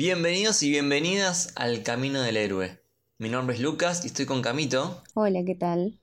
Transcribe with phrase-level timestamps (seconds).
[0.00, 2.80] Bienvenidos y bienvenidas al Camino del Héroe.
[3.18, 5.02] Mi nombre es Lucas y estoy con Camito.
[5.12, 6.00] Hola, ¿qué tal?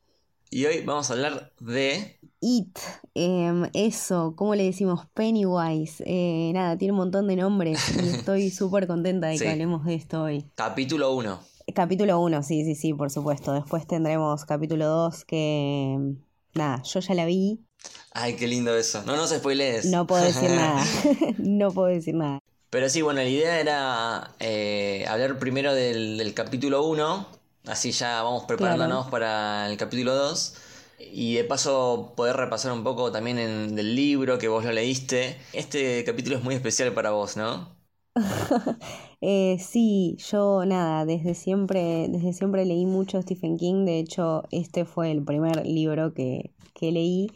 [0.51, 2.19] Y hoy vamos a hablar de...
[2.39, 2.77] It,
[3.15, 5.07] em, eso, ¿cómo le decimos?
[5.15, 6.03] Pennywise.
[6.05, 9.45] Eh, nada, tiene un montón de nombres y estoy súper contenta de Sí.
[9.45, 10.45] que hablemos de esto hoy.
[10.53, 11.39] Capítulo 1.
[11.73, 13.51] Capítulo 1, sí, sí, sí, por supuesto.
[13.53, 15.93] Después tendremos capítulo 2 que...
[15.95, 16.17] em,
[16.53, 17.63] Nada, yo ya la vi,
[18.11, 19.01] Ay, qué lindo eso.
[19.07, 19.85] No nos spoilees.
[19.85, 20.85] no puedo decir nada.
[21.39, 22.43] no puedo decir nada.
[22.69, 27.27] Pero sí, bueno, la idea era eh, hablar primero del, del capítulo 1.
[27.65, 30.55] Así ya vamos preparándonos para el capítulo 2.
[30.99, 35.37] Y de paso poder repasar un poco también en, del libro que vos lo leíste.
[35.53, 37.77] Este capítulo es muy especial para vos, ¿no?
[39.21, 44.85] Eh, sí, yo nada, desde siempre, desde siempre leí mucho Stephen King, de hecho este
[44.85, 47.27] fue el primer libro que, que leí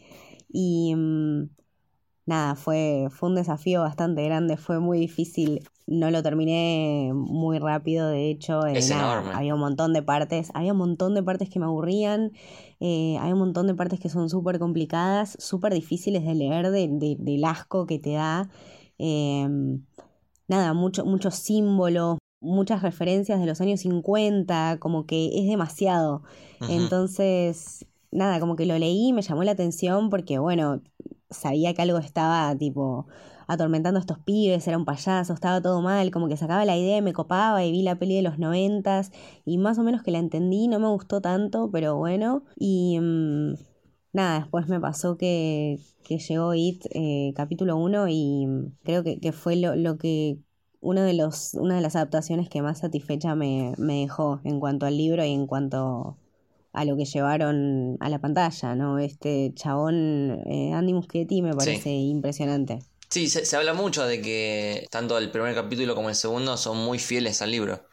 [0.48, 1.50] y mm,
[2.26, 8.08] nada, fue, fue un desafío bastante grande, fue muy difícil, no lo terminé muy rápido,
[8.08, 9.32] de hecho eh, Es nada, enorme.
[9.38, 12.32] había un montón de partes, había un montón de partes que me aburrían,
[12.80, 16.88] eh, hay un montón de partes que son súper complicadas, súper difíciles de leer, de,
[16.88, 18.48] de- del asco que te da.
[18.98, 19.84] em,
[20.48, 26.22] nada, mucho, muchos símbolos, muchas referencias de los años 50, como que es demasiado.
[26.66, 30.82] Entonces, nada, como que lo leí, me llamó la atención porque, bueno,
[31.32, 33.06] sabía que algo estaba tipo
[33.46, 37.02] atormentando a estos pibes, era un payaso, estaba todo mal, como que sacaba la idea
[37.02, 39.12] me copaba y vi la peli de los noventas
[39.44, 43.54] y más o menos que la entendí, no me gustó tanto, pero bueno, y mm,
[44.12, 48.46] nada, después me pasó que, que llegó It eh, capítulo 1 y
[48.84, 50.38] creo que, que fue lo, lo que
[50.80, 54.86] uno de los, una de las adaptaciones que más satisfecha me, me dejó en cuanto
[54.86, 56.16] al libro y en cuanto
[56.72, 58.98] a lo que llevaron a la pantalla, ¿no?
[58.98, 62.78] Este chabón, eh, Andy Muschietti, me parece impresionante.
[63.10, 66.78] Sí, se, se habla mucho de que tanto el primer capítulo como el segundo son
[66.78, 67.86] muy fieles al libro.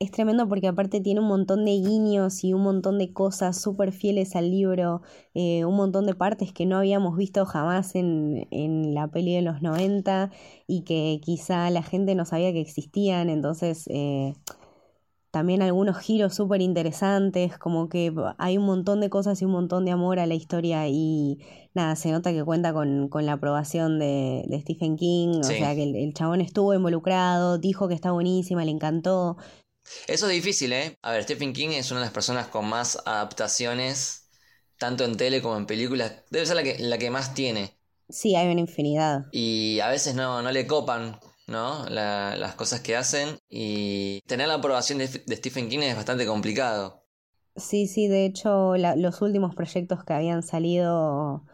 [0.00, 3.92] Es tremendo porque aparte tiene un montón de guiños y un montón de cosas súper
[3.92, 5.02] fieles al libro,
[5.34, 9.42] eh, un montón de partes que no habíamos visto jamás en, en la peli de
[9.42, 10.30] los 90
[10.66, 14.34] y que quizá la gente no sabía que existían, entonces eh,
[15.34, 19.84] también algunos giros súper interesantes, como que hay un montón de cosas y un montón
[19.84, 21.38] de amor a la historia y
[21.74, 25.54] nada, se nota que cuenta con, con la aprobación de, de Stephen King, Sí.
[25.54, 29.36] o sea que el, el chabón estuvo involucrado, dijo que está buenísima, le encantó.
[30.06, 30.96] Eso es difícil, ¿eh?
[31.02, 34.28] A ver, Stephen King es una de las personas con más adaptaciones,
[34.78, 36.12] tanto en tele como en películas.
[36.30, 37.76] Debe ser la que, la que más tiene.
[38.08, 39.26] Sí, hay una infinidad.
[39.32, 41.86] Y a veces no, no le copan, ¿no?
[41.88, 43.38] La- las cosas que hacen.
[43.48, 47.04] Y tener la aprobación de, de Stephen King es bastante complicado.
[47.56, 51.44] Sí, sí, de hecho la- los últimos proyectos que habían salido,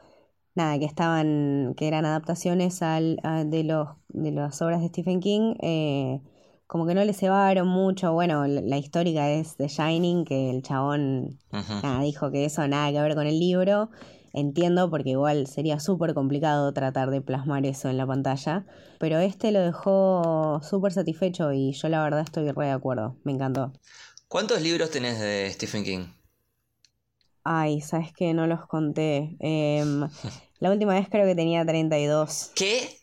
[0.54, 5.20] nada, que estaban, que eran adaptaciones al, a- de los, de las obras de Stephen
[5.20, 6.20] King, eh,
[6.66, 8.12] como que no le cebaron mucho.
[8.14, 11.38] Bueno, la, la histórica es The Shining, que el chabón
[11.82, 13.90] nada, dijo que eso nada que ver con el libro.
[14.32, 18.64] Entiendo porque igual sería súper complicado tratar de plasmar eso en la pantalla,
[18.98, 23.32] pero este lo dejó súper satisfecho y yo la verdad estoy re de acuerdo, me
[23.32, 23.72] encantó.
[24.28, 26.06] ¿Cuántos libros tenés de Stephen King?
[27.42, 29.36] Ay, sabes que no los conté.
[29.40, 30.08] Em,
[30.60, 32.52] la última vez creo que tenía 32.
[32.54, 32.98] ¿Qué?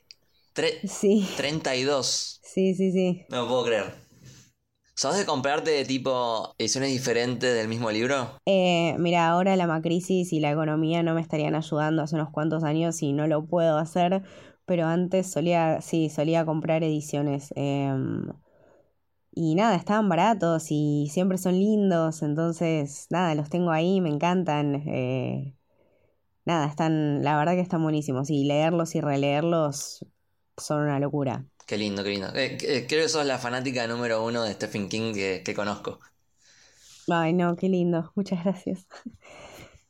[0.55, 2.39] Tre- Sí, 32.
[2.43, 3.25] sí, sí, sí.
[3.29, 4.06] No lo puedo creer.
[4.99, 8.31] ¿Sos de comprarte tipo ediciones diferentes del mismo libro?
[8.47, 12.63] Eh, mira, ahora la macrisis y la economía no me estarían ayudando hace unos cuantos
[12.63, 14.23] años y no lo puedo hacer,
[14.65, 17.53] pero antes solía, sí, solía comprar ediciones.
[17.55, 18.25] em,
[19.31, 24.75] y nada, estaban baratos y siempre son lindos, entonces nada, los tengo ahí, me encantan.
[24.87, 25.55] eh,
[26.45, 30.05] nada, están, la verdad que están buenísimos y leerlos y releerlos
[30.57, 31.45] son una locura.
[31.67, 32.29] Qué lindo, qué lindo.
[32.35, 35.99] Eh, eh, creo que sos la fanática número uno de Stephen King que, que conozco.
[37.09, 38.87] Ay, no, qué lindo, muchas gracias.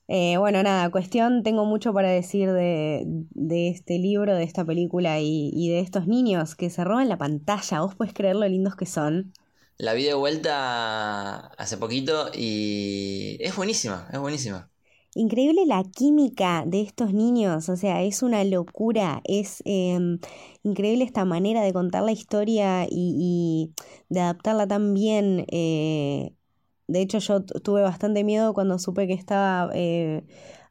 [0.10, 5.20] Eh, bueno, nada, cuestión, tengo mucho para decir de, de este libro, de esta película
[5.22, 7.82] y, y de estos niños que se roban la pantalla.
[7.82, 9.34] ¿Vos podés creer lo lindos que son?
[9.78, 14.72] La vi de vuelta hace poquito y es buenísima, es buenísima.
[15.20, 20.20] Increíble la química de estos niños, o sea, es una locura, es em,
[20.64, 23.74] increíble esta manera de contar la historia y, y
[24.10, 25.46] de adaptarla tan bien.
[25.52, 26.36] eh,
[26.88, 30.24] de hecho, yo tu- tuve bastante miedo cuando supe que estaba eh,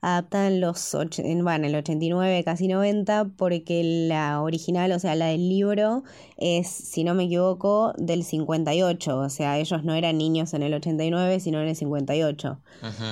[0.06, 0.96] adaptan los,
[1.42, 6.04] bueno, el 89, casi 90, porque la original, o sea, la del libro,
[6.36, 10.74] es, si no me equivoco, del 58, o sea, ellos no eran niños en el
[10.74, 12.60] 89, sino en el 58.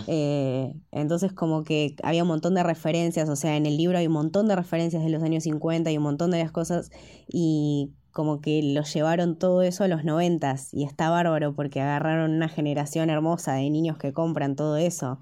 [0.06, 4.06] Eh, entonces como que había un montón de referencias, o sea, en el libro hay
[4.06, 6.90] un montón de referencias de los años 50 y un montón de las cosas,
[7.26, 12.30] y como que los llevaron todo eso a los noventas y está bárbaro porque agarraron
[12.30, 15.18] una generación hermosa de niños que compran todo eso.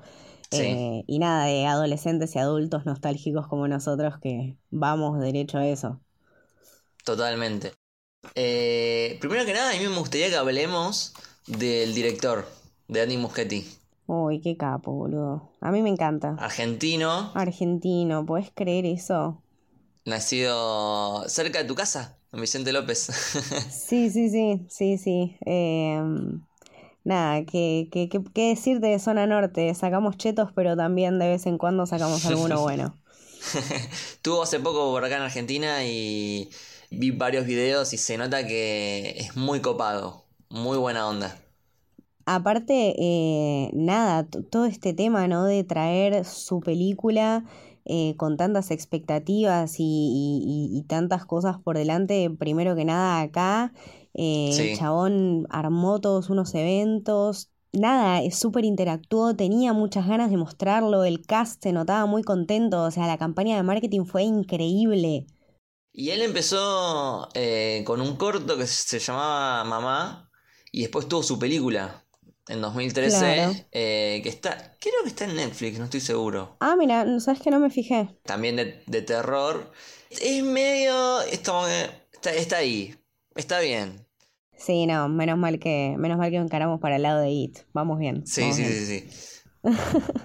[0.52, 6.00] Eh, y nada, de adolescentes y adultos nostálgicos como nosotros que vamos derecho a eso.
[7.04, 7.72] Totalmente.
[8.34, 11.14] Eh, primero que nada, a mí me gustaría que hablemos
[11.46, 12.48] del director,
[12.88, 13.66] de Andy Muschietti.
[14.06, 15.50] Uy, qué capo, boludo.
[15.60, 16.34] A mí me encanta.
[16.38, 17.32] Argentino.
[17.34, 19.42] Argentino, ¿puedes creer eso?
[20.04, 23.06] Nacido cerca de tu casa, en Vicente López.
[23.68, 25.36] sí, sí, sí, sí, sí.
[25.46, 26.00] Eh,
[27.04, 29.72] nada, ¿qué, qué, qué, decirte de zona norte?
[29.74, 32.96] Sacamos chetos, pero también de vez en cuando sacamos alguno bueno.
[34.12, 36.50] Estuvo hace poco por acá en Argentina y
[36.90, 41.38] vi varios videos y se nota que es muy copado, muy buena onda.
[42.24, 45.44] Aparte, eh, nada, todo este tema, ¿no?
[45.44, 47.44] De traer su película
[47.84, 53.72] eh, con tantas expectativas y, y, tantas cosas por delante, primero que nada acá
[54.14, 57.50] eh, El chabón armó todos unos eventos.
[57.72, 62.82] Nada, es súper interactuó, tenía muchas ganas de mostrarlo, el cast se notaba muy contento,
[62.82, 65.26] o sea, la campaña de marketing fue increíble.
[65.90, 70.30] Y él empezó eh, con un corto que se llamaba Mamá
[70.70, 72.04] y después tuvo su película
[72.48, 76.56] en 2013 eh, que está, creo que está en Netflix, no estoy seguro.
[76.60, 78.08] Ah, mira, sabes que no me fijé.
[78.24, 79.72] También de, de terror.
[80.10, 81.66] Es medio, está,
[82.34, 82.94] está ahí,
[83.34, 84.01] Está bien.
[84.64, 87.58] Sí, no, menos mal que, menos mal que encaramos para el lado de IT.
[87.72, 88.24] Vamos bien.
[88.24, 89.40] Sí, sí, sí, sí,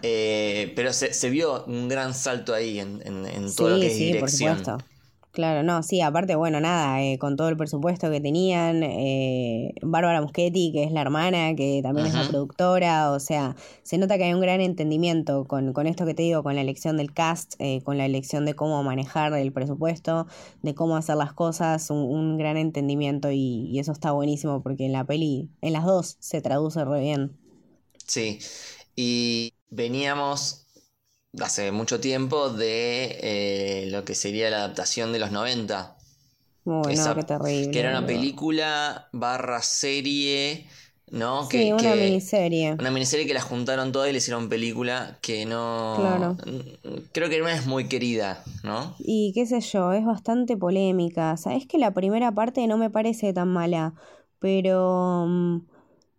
[0.04, 3.88] eh, pero se, se, vio un gran salto ahí en, en, en todo lo que
[3.88, 4.58] es sí, dirección.
[4.58, 4.97] Por supuesto.
[5.38, 10.20] Claro, no, sí, aparte, bueno, nada, eh, con todo el presupuesto que tenían, eh, Bárbara
[10.20, 14.24] Muschetti, que es la hermana, que también es la productora, o sea, se nota que
[14.24, 17.54] hay un gran entendimiento con, con esto que te digo, con la elección del cast,
[17.60, 20.26] eh, con la elección de cómo manejar el presupuesto,
[20.64, 24.94] de cómo hacer las cosas, un, gran entendimiento y, y, eso está buenísimo porque en
[24.94, 27.38] la peli, en las dos, se traduce re bien.
[28.08, 28.40] Sí,
[28.96, 30.67] y veníamos
[31.40, 35.96] hace mucho tiempo de eh, lo que sería la adaptación de los 90.
[36.66, 37.72] Bueno, qué terrible.
[37.72, 40.68] Que era una película barra serie,
[41.10, 41.50] ¿no?
[41.50, 42.74] Sí, una miniserie.
[42.74, 45.96] Una miniserie que la juntaron todas y le hicieron película que no...
[45.98, 46.36] Claro.
[47.14, 48.96] Creo que no es muy querida, ¿no?
[49.00, 51.38] Y qué sé yo, es bastante polémica.
[51.38, 53.94] Sabes que la primera parte no me parece tan mala,
[54.40, 55.26] pero...
[55.26, 55.62] Mm,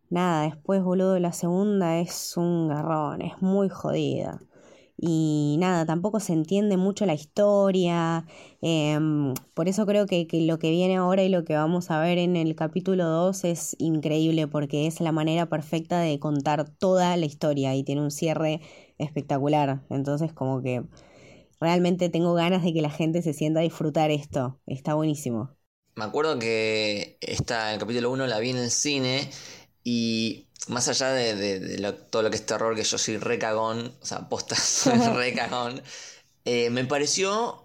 [0.08, 4.40] nada, después, boludo, la segunda es un garrón, es muy jodida
[5.00, 8.26] y nada, tampoco se entiende mucho la historia.
[8.60, 12.00] Em, por eso creo que, que, lo que viene ahora y lo que vamos a
[12.00, 17.16] ver en el capítulo 2 es increíble porque es la manera perfecta de contar toda
[17.16, 18.60] la historia y tiene un cierre
[18.98, 19.82] espectacular.
[19.88, 20.82] Entonces como que
[21.60, 24.58] realmente tengo ganas de que la gente se sienta a disfrutar esto.
[24.66, 25.56] Está buenísimo.
[25.94, 29.30] Me acuerdo que esta, el capítulo 1 la vi en el cine
[29.84, 34.04] y más allá de, todo lo que es terror, que yo soy re cagón, o
[34.04, 35.82] sea, posta soy re cagón,
[36.44, 37.64] eh, me pareció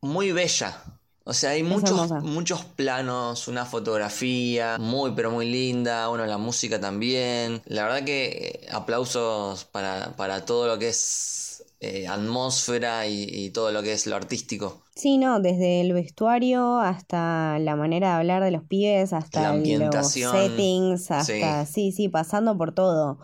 [0.00, 0.82] muy bella.
[1.24, 6.80] O sea, hay muchos, muchos planos, una fotografía muy, pero muy linda, bueno, la música
[6.80, 7.60] también.
[7.66, 11.47] La verdad que eh, aplausos para, para todo lo que es
[11.80, 14.82] eh, atmósfera y, todo lo que es lo artístico.
[14.96, 20.12] Sí, no, desde el vestuario hasta la manera de hablar de los pibes, hasta los
[20.12, 23.18] settings, hasta, sí, sí, pasando por todo.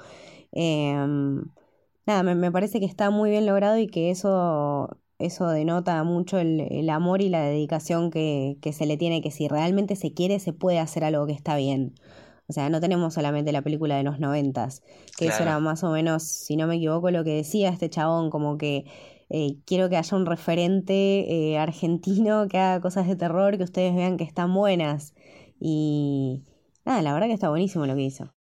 [0.52, 1.42] Em,
[2.06, 6.88] nada, me, parece que está muy bien logrado y que eso, eso denota mucho el,
[6.90, 10.52] amor y la dedicación que, que se le tiene, que si realmente se quiere se
[10.52, 11.94] puede hacer algo que está bien.
[12.46, 14.82] O sea, no tenemos solamente la película de los noventas,
[15.16, 18.30] que eso era más o menos, si no me equivoco, lo que decía este chabón,
[18.30, 18.84] como que
[19.30, 20.92] eh, quiero que haya un referente
[21.52, 25.14] eh, argentino que haga cosas de terror, que ustedes vean que están buenas.
[25.58, 26.42] Y
[26.84, 28.34] nada, la verdad que está buenísimo lo que hizo.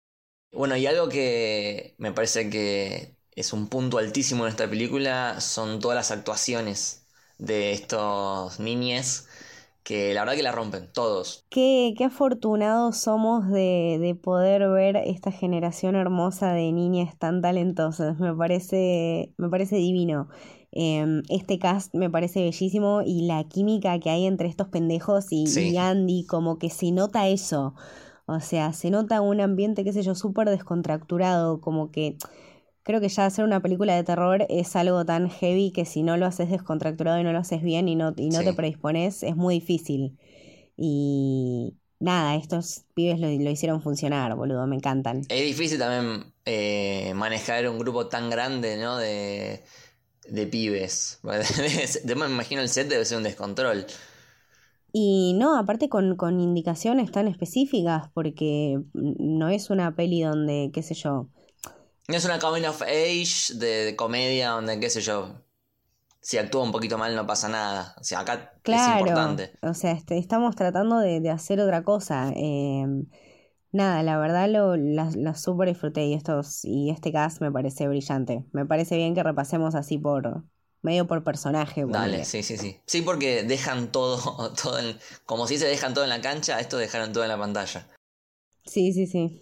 [0.52, 5.80] Bueno, y algo que me parece que es un punto altísimo en esta película son
[5.80, 7.08] todas las actuaciones
[7.40, 9.28] de estos niñes
[9.84, 11.46] que la verdad que la rompen, todos.
[11.50, 18.18] Qué, qué afortunados somos de, de, poder ver esta generación hermosa de niñas tan talentosas.
[18.20, 20.30] Me parece, me parece divino.
[20.72, 25.44] Em, este cast me parece bellísimo y la química que hay entre estos pendejos y,
[25.60, 27.76] y Andy, como que se nota eso.
[28.26, 32.18] O sea, se nota un ambiente, qué sé yo, súper descontracturado, como que
[32.84, 36.18] creo que ya hacer una película de terror es algo tan heavy que si no
[36.18, 39.36] lo haces descontracturado y no lo haces bien y no, y no te predispones, es
[39.36, 40.18] muy difícil.
[40.78, 45.22] Y nada, estos pibes lo, hicieron funcionar, boludo, me encantan.
[45.30, 48.98] Es difícil también eh, manejar un grupo tan grande, ¿no?
[48.98, 49.64] De,
[50.28, 51.20] de pibes.
[52.04, 53.86] me imagino el set debe ser un descontrol.
[54.92, 60.84] Y no, aparte con, con indicaciones tan específicas, porque no es una peli donde, qué
[60.84, 61.30] sé yo,
[62.08, 65.42] es una coming of age de, comedia donde, qué sé yo,
[66.20, 67.96] si actúa un poquito mal no pasa nada.
[68.00, 69.54] O sea, acá es importante.
[69.62, 72.32] O sea, este, estamos tratando de, hacer otra cosa.
[72.36, 73.06] Em,
[73.72, 77.88] nada, la verdad lo, la, la super disfruté y, estos, y este cast me parece
[77.88, 78.46] brillante.
[78.52, 80.44] Me parece bien que repasemos así por
[80.84, 81.86] medio por personaje.
[81.88, 82.80] Dale, sí, sí, sí.
[82.86, 84.78] Sí, porque dejan todo, todo
[85.26, 87.88] como si se dejan todo en la cancha, estos dejaron todo en la pantalla.
[88.66, 89.42] Sí, sí, sí.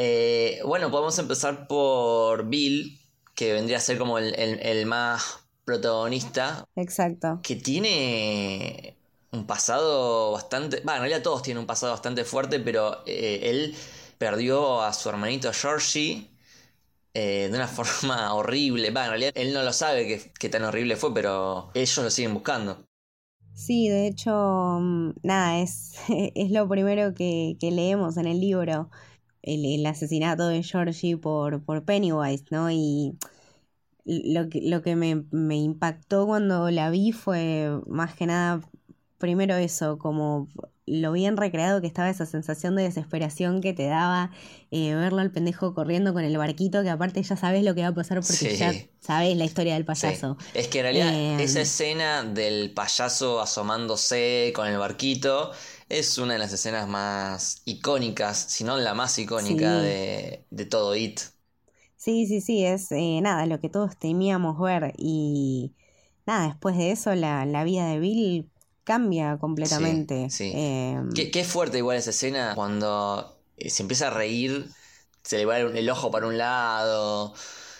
[0.00, 3.00] Eh, bueno, podemos empezar por Bill,
[3.34, 6.64] que vendría a ser como el, más protagonista.
[6.76, 7.40] Exacto.
[7.42, 8.96] Que tiene
[9.32, 10.82] un pasado bastante.
[10.84, 13.74] Bueno, en realidad todos tienen un pasado bastante fuerte, pero eh, él
[14.18, 16.30] perdió a su hermanito Georgie.
[17.12, 18.92] Eh, de una forma horrible.
[18.92, 22.34] Bueno, en realidad él no lo sabe qué tan horrible fue, pero ellos lo siguen
[22.34, 22.84] buscando.
[23.52, 24.30] Sí, de hecho,
[24.80, 28.90] mm, nada, es, es lo primero que, que leemos en el libro
[29.42, 32.70] el, asesinato de Georgie por, por Pennywise, ¿no?
[32.70, 33.16] Y
[34.04, 38.60] lo que, lo que me, me impactó cuando la vi fue más que nada,
[39.18, 40.48] primero eso, como
[40.88, 44.30] lo bien recreado que estaba esa sensación de desesperación que te daba
[44.70, 47.88] eh, verlo al pendejo corriendo con el barquito, que aparte ya sabes lo que va
[47.88, 50.36] a pasar porque ya sabes la historia del payaso.
[50.54, 55.52] Es que en realidad eh, esa escena del payaso asomándose con el barquito
[55.88, 61.20] es una de las escenas más icónicas, si no la más icónica de, todo It.
[61.96, 65.72] Sí, sí, sí, es eh, nada, lo que todos temíamos ver y
[66.26, 68.50] nada, después de eso la, vida de Bill
[68.84, 70.30] cambia completamente.
[70.30, 74.68] Sí, em, qué, fuerte igual esa escena cuando eh, se empieza a reír,
[75.22, 77.34] se le va el ojo para un lado,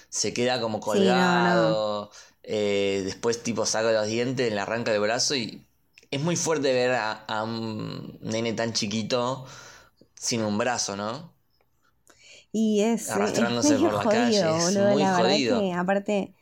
[0.08, 2.10] se queda como colgado,
[2.42, 5.67] eh, después tipo saca los dientes, le arranca el brazo y
[6.10, 9.44] es muy fuerte ver a, un nene tan chiquito
[10.14, 11.34] sin un brazo, ¿no?
[12.50, 15.60] Y es, arrastrándose por la calle, es muy la jodido.
[15.60, 16.34] que, aparte,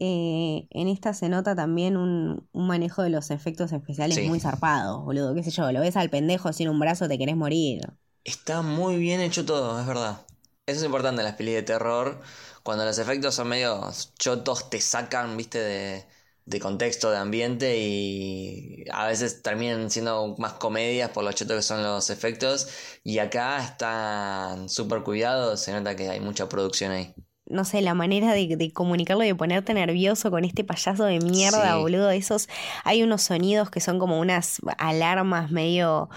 [0.00, 5.34] eh, en esta se nota también un, manejo de los efectos especiales muy zarpados, boludo.
[5.34, 7.92] Qué sé yo, lo ves al pendejo sin un brazo, te querés morir.
[8.24, 10.26] Está muy bien hecho todo, es verdad.
[10.66, 12.20] Eso es importante en las pelis de terror.
[12.62, 16.04] Cuando los efectos son medio chotos, te sacan, viste, de,
[16.44, 21.62] de contexto, de ambiente y a veces terminan siendo más comedias por lo cheto que
[21.62, 22.68] son los efectos
[23.04, 27.14] y acá están súper cuidados, se nota que hay mucha producción ahí.
[27.46, 31.76] No sé, la manera de, comunicarlo y de ponerte nervioso con este payaso de mierda,
[31.76, 32.48] boludo, esos,
[32.82, 36.08] hay unos sonidos que son como unas alarmas medio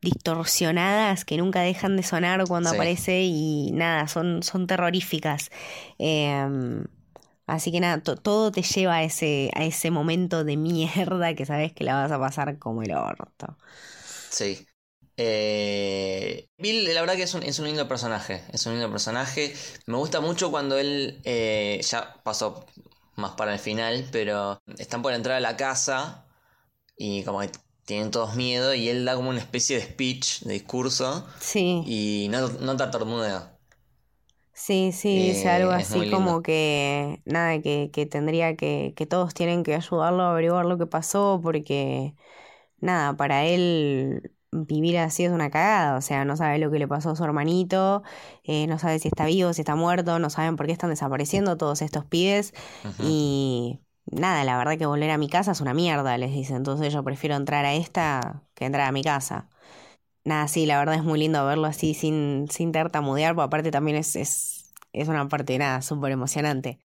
[0.00, 5.50] distorsionadas que nunca dejan de sonar cuando aparece y nada, son, son terroríficas.
[5.98, 6.44] Eh,
[7.50, 11.72] Así que nada, todo te lleva a ese, a ese momento de mierda que sabes
[11.72, 13.56] que la vas a pasar como el orto.
[14.30, 14.66] Sí.
[15.16, 18.44] Eh, Bill, la verdad que es un, es un, lindo personaje.
[18.52, 19.52] Es un lindo personaje.
[19.86, 22.66] Me gusta mucho cuando él eh, ya pasó
[23.16, 26.26] más para el final, pero están por entrar a la casa
[26.96, 27.50] y como que
[27.84, 31.26] tienen todos miedo y él da como una especie de speech, de discurso.
[31.40, 31.82] Sí.
[31.84, 32.84] Y no, no te
[34.60, 39.62] Sí, sí, dice algo así como que, nada, que, que tendría que, que todos tienen
[39.62, 42.14] que ayudarlo a averiguar lo que pasó porque,
[42.80, 46.86] nada, para él vivir así es una cagada, o sea, no sabe lo que le
[46.88, 48.02] pasó a su hermanito,
[48.44, 51.56] eh, no sabe si está vivo, si está muerto, no saben por qué están desapareciendo
[51.56, 52.52] todos estos pibes
[52.98, 56.92] y nada, la verdad que volver a mi casa es una mierda, les dice, entonces
[56.92, 59.48] yo prefiero entrar a esta que entrar a mi casa
[60.24, 63.96] nada, sí, la verdad es muy lindo verlo así sin, sin tartamudear, porque aparte también
[63.96, 66.80] es, es, es una parte, nada, súper emocionante.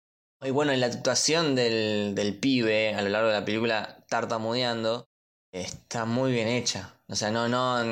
[0.42, 5.08] Y bueno, en la actuación del, del pibe a lo largo de la película tartamudeando
[5.52, 6.98] está muy bien hecha.
[7.08, 7.82] O sea, no, no,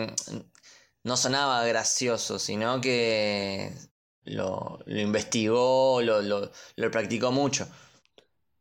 [1.04, 3.72] no sonaba gracioso, sino que
[4.24, 7.68] lo, lo investigó, lo, lo, lo practicó mucho.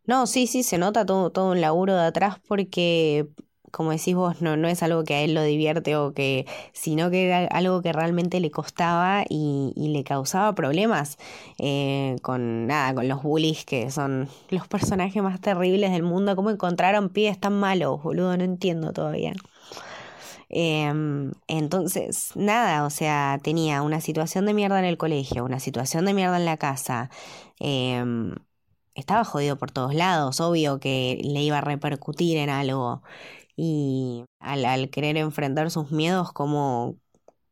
[0.05, 3.27] No, sí, sí, se nota todo, todo un laburo de atrás porque
[3.71, 7.09] como decís vos, no, no es algo que a él lo divierte o que, sino
[7.11, 11.17] que era algo que realmente le costaba y, le causaba problemas
[11.57, 16.35] eh, con nada, con los bullies que son los personajes más terribles del mundo.
[16.35, 18.35] ¿Cómo encontraron pibes tan malos, boludo?
[18.37, 19.33] No entiendo todavía.
[20.49, 26.05] Em, entonces, nada, o sea, tenía una situación de mierda en el colegio, una situación
[26.05, 27.09] de mierda en la casa.
[27.59, 28.35] Em,
[28.95, 33.03] estaba jodido por todos lados, obvio que le iba a repercutir en algo.
[33.57, 36.99] Y al, al querer enfrentar sus miedos, ¿cómo,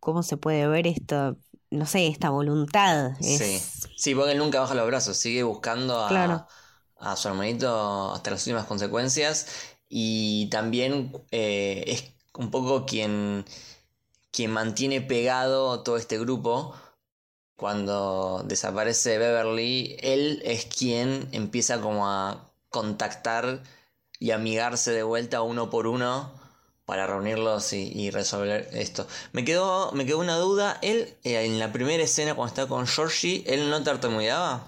[0.02, 1.38] ¿cómo se puede ver esto?
[1.72, 3.14] No sé, esta voluntad.
[3.20, 3.60] Sí,
[3.96, 6.48] sí, porque él nunca baja los brazos, sigue buscando a,
[6.98, 9.48] a su hermanito hasta las últimas consecuencias.
[9.90, 13.46] Y también eh, es un poco quien,
[14.32, 16.76] quien mantiene pegado todo este grupo.
[17.58, 23.64] Cuando desaparece Beverly, él es quien empieza como a contactar
[24.26, 26.32] y amigarse de vuelta uno por uno
[26.86, 29.06] para reunirlos y, resolver esto.
[29.34, 30.80] Me quedó, me quedó una duda.
[30.82, 34.66] Él, eh, en la primera escena cuando está con Georgie, ¿él no tartamudeaba?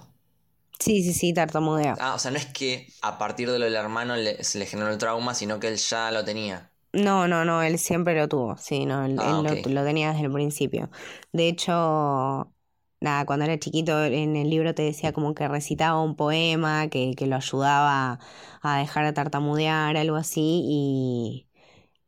[0.78, 1.96] Sí, sí, sí, tartamudea.
[2.00, 4.92] Ah, o sea, no es que a partir de lo del hermano se le generó
[4.92, 6.70] el trauma, sino que él ya lo tenía.
[6.94, 10.32] No, no, no, él siempre lo tuvo, sí, no, él, ah, lo, tenía desde el
[10.32, 10.92] principio.
[11.32, 12.54] De hecho,
[13.02, 17.14] nada, cuando era chiquito en el libro te decía como que recitaba un poema que,
[17.16, 18.20] que lo ayudaba
[18.62, 21.48] a dejar de tartamudear, algo así, y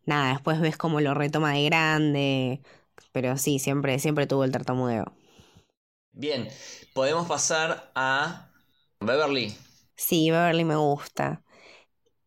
[0.05, 2.61] nada, después ves cómo lo retoma de grande,
[3.13, 5.13] pero sí, siempre, siempre tuvo el tartamudeo.
[6.11, 6.47] Bien,
[6.93, 8.51] podemos pasar a
[8.99, 9.55] Beverly.
[9.95, 11.43] Sí, Beverly me gusta.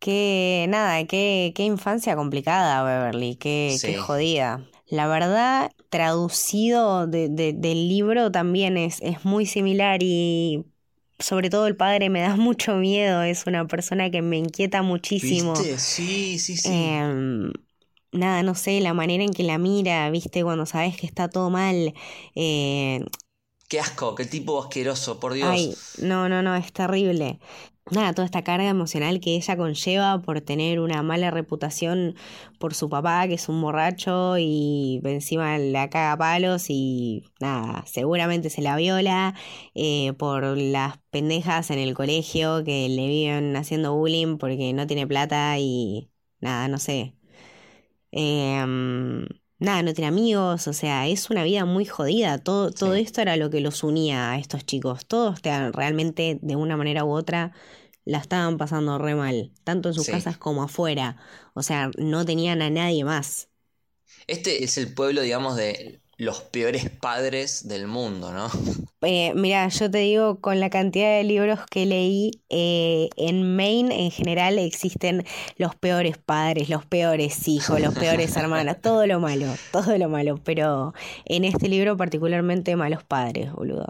[0.00, 4.66] Qué, nada, qué, qué infancia complicada, Beverly, qué, qué jodida.
[4.92, 10.66] La verdad, traducido de, del libro también es, es muy similar y
[11.18, 15.54] sobre todo el padre me da mucho miedo, es una persona que me inquieta muchísimo.
[15.54, 16.68] Sí, sí, sí.
[16.68, 17.52] Em,
[18.12, 21.48] nada, no sé, la manera en que la mira, viste, cuando sabes que está todo
[21.48, 21.94] mal.
[22.34, 23.04] Eh,
[23.68, 25.48] Qué asco, qué tipo asqueroso, por Dios.
[25.48, 27.40] Ay, no, no, no, es terrible
[27.90, 32.14] nada, toda esta carga emocional que ella conlleva por tener una mala reputación
[32.58, 38.50] por su papá, que es un borracho y encima la caga palos y nada, seguramente
[38.50, 39.34] se la viola
[39.74, 45.06] eh, por las pendejas en el colegio que le viven haciendo bullying porque no tiene
[45.06, 46.10] plata y
[46.40, 47.16] nada, no sé.
[48.12, 48.64] Eh,
[49.62, 52.38] nada, no tiene amigos, o sea, es una vida muy jodida.
[52.38, 55.06] Todo, todo esto era lo que los unía a estos chicos.
[55.06, 57.52] Todos realmente, de una manera u otra,
[58.04, 61.16] la estaban pasando re mal, tanto en sus casas como afuera.
[61.54, 63.48] O sea, no tenían a nadie más.
[64.26, 68.48] Este es el pueblo, digamos, de los peores padres del mundo, ¿no?
[69.04, 74.04] Eh, mira, yo te digo, con la cantidad de libros que leí, eh, en Maine
[74.04, 75.24] en general existen
[75.56, 80.38] los peores padres, los peores hijos, los peores hermanos, todo lo malo, todo lo malo,
[80.44, 83.88] pero en este libro particularmente malos padres, boludo.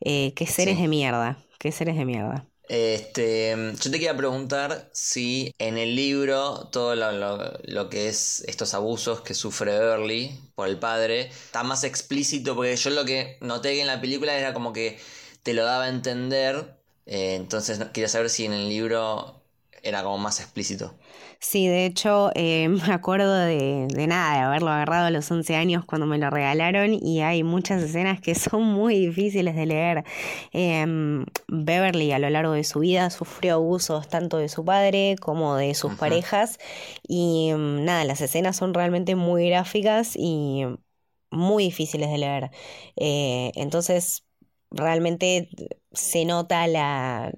[0.00, 2.49] Eh, qué seres de mierda, qué seres de mierda.
[2.70, 9.22] Este, yo te quería preguntar si en el libro todo lo, que es estos abusos
[9.22, 13.80] que sufre Beverly por el padre está más explícito, porque yo lo que noté que
[13.80, 15.00] en la película era como que
[15.42, 19.42] te lo daba a entender, eh, entonces quería saber si en el libro
[19.82, 20.94] era como más explícito.
[21.42, 25.56] Sí, de hecho, eh, me acuerdo de, de, nada, de haberlo agarrado a los 11
[25.56, 30.04] años cuando me lo regalaron y hay muchas escenas que son muy difíciles de leer.
[30.52, 35.56] Em, Beverly a lo largo de su vida sufrió abusos tanto de su padre como
[35.56, 36.58] de sus parejas
[37.08, 40.66] y em, nada, las escenas son realmente muy gráficas y
[41.30, 42.50] muy difíciles de leer.
[42.96, 44.24] Eh, entonces,
[44.70, 45.48] realmente
[45.92, 47.32] se nota la,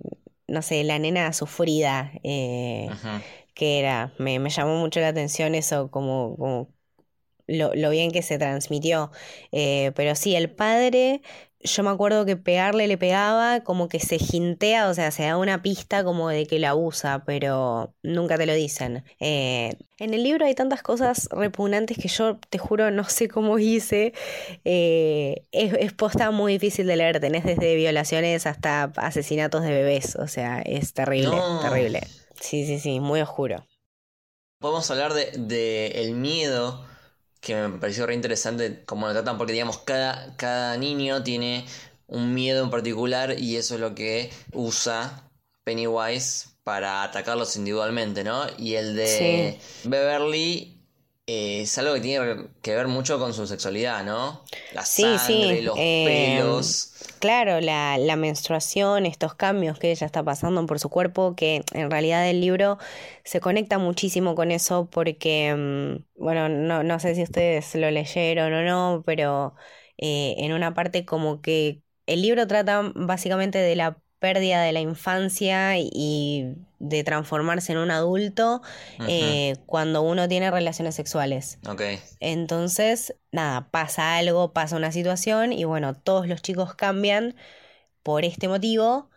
[0.48, 2.12] no sé, la nena sufrida.
[2.24, 2.88] Eh,
[3.54, 6.68] que era, me, me, llamó mucho la atención eso, como, como
[7.46, 9.10] lo, lo, bien que se transmitió.
[9.52, 11.22] Eh, pero sí, el padre,
[11.64, 15.36] yo me acuerdo que pegarle le pegaba, como que se jintea, o sea, se da
[15.36, 19.04] una pista como de que la usa, pero nunca te lo dicen.
[19.20, 23.58] Eh, en el libro hay tantas cosas repugnantes que yo te juro no sé cómo
[23.58, 24.12] hice.
[24.64, 30.16] Eh, es, es, posta muy difícil de leer, tenés desde violaciones hasta asesinatos de bebés,
[30.16, 32.00] o sea, es terrible, terrible.
[32.42, 33.64] Sí, sí, sí, muy oscuro.
[34.58, 36.84] Podemos hablar de, el miedo,
[37.40, 41.64] que me pareció re interesante cómo lo tratan, porque digamos, cada, cada niño tiene
[42.08, 45.30] un miedo en particular y eso es lo que usa
[45.62, 48.44] Pennywise para atacarlos individualmente, ¿no?
[48.58, 50.71] Y el de Beverly
[51.34, 54.44] eh, es algo que tiene que ver mucho con su sexualidad, ¿no?
[54.74, 56.92] La sangre, los eh, pelos.
[57.20, 61.90] Claro, la, la, menstruación, estos cambios que ella está pasando por su cuerpo, que en
[61.90, 62.76] realidad el libro
[63.24, 68.52] se conecta muchísimo con eso porque, mm, bueno, no, no sé si ustedes lo leyeron
[68.52, 69.54] o no, pero
[69.96, 74.80] eh, en una parte como que el libro trata básicamente de la pérdida de la
[74.80, 78.62] infancia y de transformarse en un adulto
[79.08, 81.58] eh, cuando uno tiene relaciones sexuales.
[81.68, 81.82] Ok.
[82.20, 87.34] Entonces, nada, pasa algo, pasa una situación y bueno, todos los chicos cambian
[88.04, 89.10] por este motivo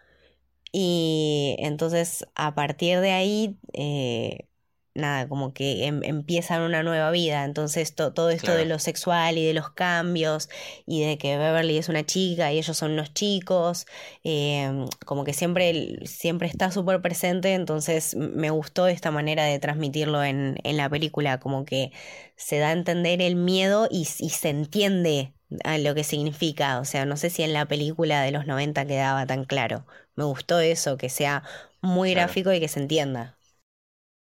[0.72, 4.48] y entonces a partir de ahí eh,
[4.96, 7.44] nada, como que em, empiezan una nueva vida.
[7.44, 10.50] Entonces todo esto de lo sexual y de los cambios
[10.86, 13.86] y de que Beverly es una chica y ellos son unos chicos,
[14.24, 17.54] em, como que siempre, siempre está súper presente.
[17.54, 21.92] Entonces me gustó esta manera de transmitirlo en, en, la película, como que
[22.36, 26.80] se da a entender el miedo y, y se entiende a lo que significa.
[26.80, 29.86] O sea, no sé si en la película de los 90 quedaba tan claro.
[30.16, 31.44] Me gustó eso, que sea
[31.82, 33.35] muy gráfico y que se entienda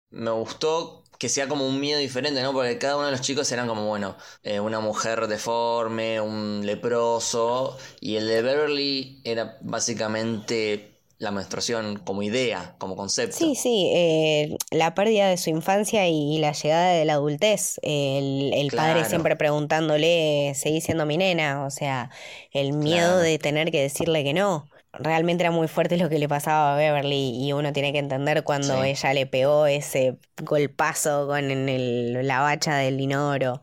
[0.10, 2.54] me gustó que sea como un miedo diferente, ¿no?
[2.54, 7.78] Porque cada uno de los chicos eran como, bueno, eh, una mujer deforme, un leproso,
[8.00, 13.38] y el de Beverly era básicamente la menstruación como idea, como concepto.
[13.38, 18.72] Sí, sí, eh, la pérdida de su infancia y, la llegada de la adultez, el,
[18.76, 22.12] padre siempre preguntándole, seguí siendo mi nena, o sea,
[22.52, 26.28] el miedo de tener que decirle que no realmente era muy fuerte lo que le
[26.28, 31.50] pasaba a Beverly y uno tiene que entender cuando ella le pegó ese golpazo con
[31.52, 33.62] el, la bacha del inodoro.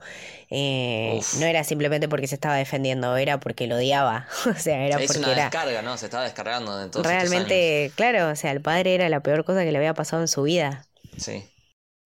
[0.51, 4.29] Eh, no era simplemente porque se estaba defendiendo, era porque lo odiaba.
[4.47, 5.43] o sea, era porque una era...
[5.45, 5.97] descarga, ¿no?
[5.97, 9.65] Se estaba descargando de todos Realmente, claro, o sea, el padre era la peor cosa
[9.65, 10.87] que le había pasado en su vida.
[11.17, 11.51] Sí.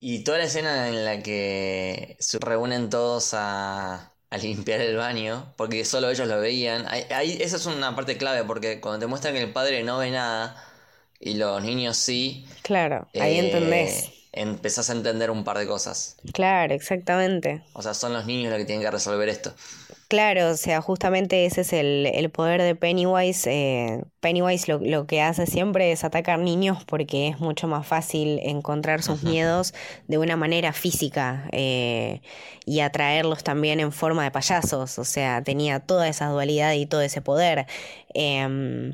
[0.00, 5.52] Y toda la escena en la que se reúnen todos a, a limpiar el baño,
[5.56, 6.86] porque solo ellos lo veían.
[6.88, 10.10] Ahí, esa es una parte clave, porque cuando te muestran que el padre no ve
[10.10, 10.62] nada
[11.20, 12.46] y los niños sí.
[12.62, 14.17] Claro, ahí eh, entendés.
[14.32, 16.16] Empezás a entender un par de cosas.
[16.32, 17.62] Claro, exactamente.
[17.72, 19.54] O sea, son los niños los que tienen que resolver esto.
[20.08, 23.50] Claro, o sea, justamente ese es el, poder de Pennywise.
[23.50, 29.02] Eh, Pennywise lo, que hace siempre es atacar niños porque es mucho más fácil encontrar
[29.02, 29.74] sus miedos
[30.06, 32.22] de una manera física eh,
[32.64, 34.98] y atraerlos también en forma de payasos.
[34.98, 37.66] O sea, tenía toda esa dualidad y todo ese poder.
[38.14, 38.92] Em,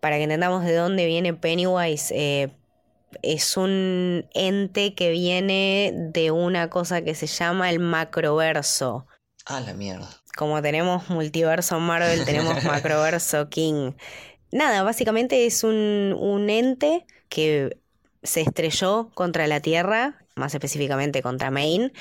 [0.00, 2.48] para que entendamos de dónde viene Pennywise, eh,
[3.22, 9.06] es un ente que viene de una cosa que se llama el macroverso.
[9.46, 13.92] Ah, la mierda como tenemos multiverso Marvel, tenemos macroverso King.
[14.50, 17.78] Nada, básicamente es un, un ente que
[18.22, 21.92] se estrelló contra la Tierra, más específicamente contra Maine,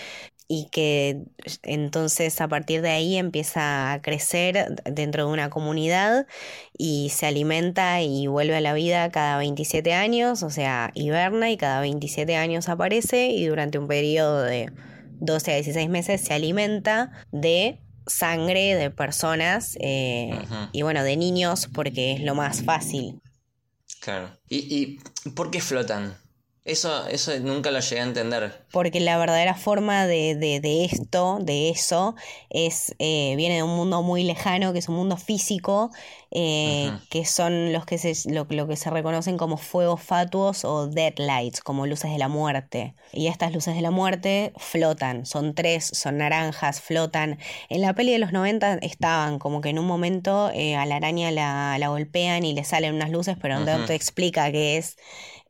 [0.53, 1.23] y que
[1.63, 6.27] entonces a partir de ahí empieza a crecer dentro de una comunidad
[6.77, 11.55] y se alimenta y vuelve a la vida cada 27 años, o sea, hiberna y
[11.55, 14.69] cada 27 años aparece y durante un periodo de
[15.21, 20.37] 12 a 16 meses se alimenta de sangre de personas eh,
[20.73, 23.21] y bueno, de niños porque es lo más fácil.
[24.01, 24.37] Claro.
[24.49, 26.17] ¿Y, y por qué flotan?
[26.63, 28.65] Eso, eso nunca lo llegué a entender.
[28.71, 32.15] Porque la verdadera forma de, de, de esto, de eso,
[32.51, 35.89] es eh, viene de un mundo muy lejano, que es un mundo físico,
[36.29, 41.61] eh, que son los que se, lo, que se reconocen como fuegos fatuos o deadlights,
[41.61, 42.93] como luces de la muerte.
[43.11, 47.39] Y estas luces de la muerte flotan, son tres, son naranjas, flotan.
[47.69, 50.97] En la peli de los 90 estaban como que en un momento eh, a la
[50.97, 54.95] araña la, la, golpean y le salen unas luces, pero no te explica qué es.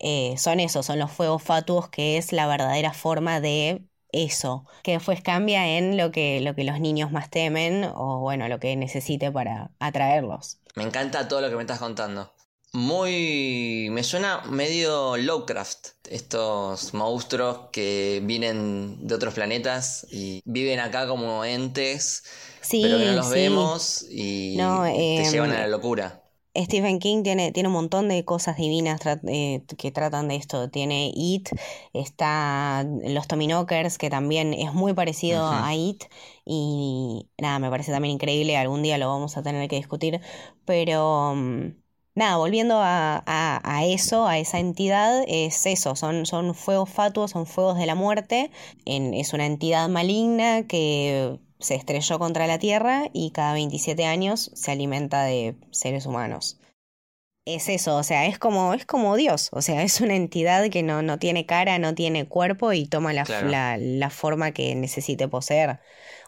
[0.04, 4.94] Eh, son esos, son los fuegos fatuos, que es la verdadera forma de eso, que
[4.94, 8.76] después cambia en lo que, lo que los niños más temen o bueno, lo que
[8.76, 10.58] necesite para atraerlos.
[10.76, 12.34] Me encanta todo lo que me estás contando.
[12.74, 13.90] Muy...
[13.92, 21.44] me suena medio Lovecraft, estos monstruos que vienen de otros planetas y viven acá como
[21.44, 22.24] entes,
[22.72, 26.21] pero que no los vemos y te llevan a la em, locura.
[26.56, 30.70] Stephen King tiene, tiene un montón de cosas divinas eh, que tratan de esto.
[30.70, 31.50] Tiene It,
[31.94, 36.04] está Los Tominokers, que también es muy parecido a It.
[36.46, 38.58] Y nada, me parece también increíble.
[38.58, 40.20] Algún día lo vamos a tener que discutir.
[40.66, 41.68] Pero mm,
[42.16, 45.96] nada, volviendo a, a, eso, a esa entidad, es eso.
[45.96, 48.52] Son, son fuegos fatuos, son fuegos de la muerte.
[48.86, 54.52] En, es una entidad maligna que se estrelló contra la Tierra y cada 27 años
[54.54, 56.60] se alimenta de seres humanos.
[57.46, 60.84] Es eso, o sea, es como, es como Dios, o sea, es una entidad que
[60.84, 65.80] no, no tiene cara, no tiene cuerpo y toma la, la, forma que necesite poseer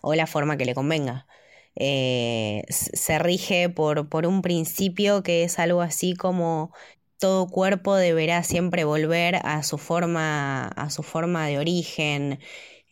[0.01, 1.27] o la forma que le convenga.
[1.75, 6.71] Eh, se rige por, por un principio que es algo así como
[7.23, 12.39] todo cuerpo deberá siempre volver a su forma, a su forma de origen,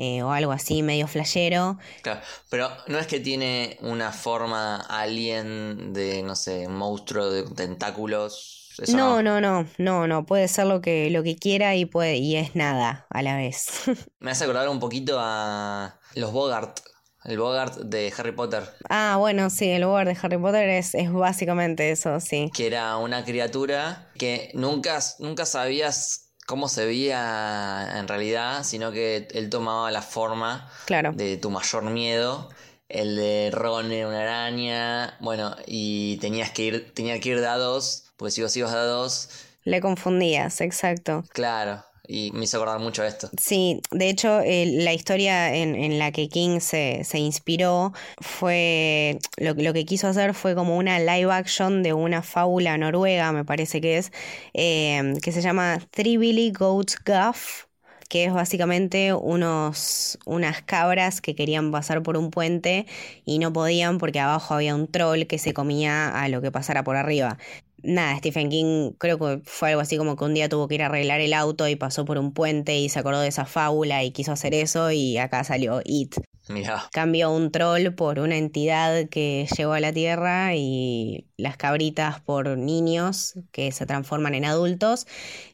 [0.02, 1.78] eh, o algo así medio flashero.
[2.02, 8.58] Claro, pero no es que tiene una forma alien de, no sé, monstruo de tentáculos
[8.88, 12.36] no, no, no, no, no, puede ser lo que, lo que quiera y puede, y
[12.38, 13.68] es nada a la vez.
[14.20, 16.80] Me hace acordar un poquito a los Bogart.
[17.24, 18.64] El Bogart de Harry Potter.
[18.90, 22.50] Ah, bueno, sí, el Bogart de Harry Potter es, es básicamente eso, sí.
[22.52, 29.30] Que era una criatura que nunca, nunca sabías cómo se veía en realidad, sino que
[29.34, 31.14] él tomaba la forma claro.
[31.14, 32.50] de tu mayor miedo.
[32.90, 35.16] El de Ron era una araña.
[35.22, 39.30] Bueno, y tenías que ir, tenía que ir dados porque si vos ibas a dos...
[39.64, 41.24] Le confundías, exacto.
[41.32, 43.30] Claro, y me hizo acordar mucho esto.
[43.40, 49.20] Sí, de hecho, la historia en, la que King se, inspiró fue.
[49.38, 53.46] Lo, lo, que quiso hacer fue como una live action de una fábula noruega, me
[53.46, 54.12] parece que es,
[54.54, 57.66] eh, que se llama Three Billy Goats Guff
[58.12, 62.86] que es básicamente unos, unas cabras que querían pasar por un puente
[63.24, 66.84] y no podían porque abajo había un troll que se comía a lo que pasara
[66.84, 67.38] por arriba
[67.84, 70.84] nada, Stephen King creo que fue algo así como que un día tuvo que ir
[70.84, 74.04] a arreglar el auto y pasó por un puente y se acordó de esa fábula
[74.04, 76.16] y quiso hacer eso y acá salió It.
[76.50, 76.90] Mira.
[76.92, 82.58] Cambió un troll por una entidad que llegó a la Tierra y las cabritas por
[82.58, 85.08] niños que se transforman en adultos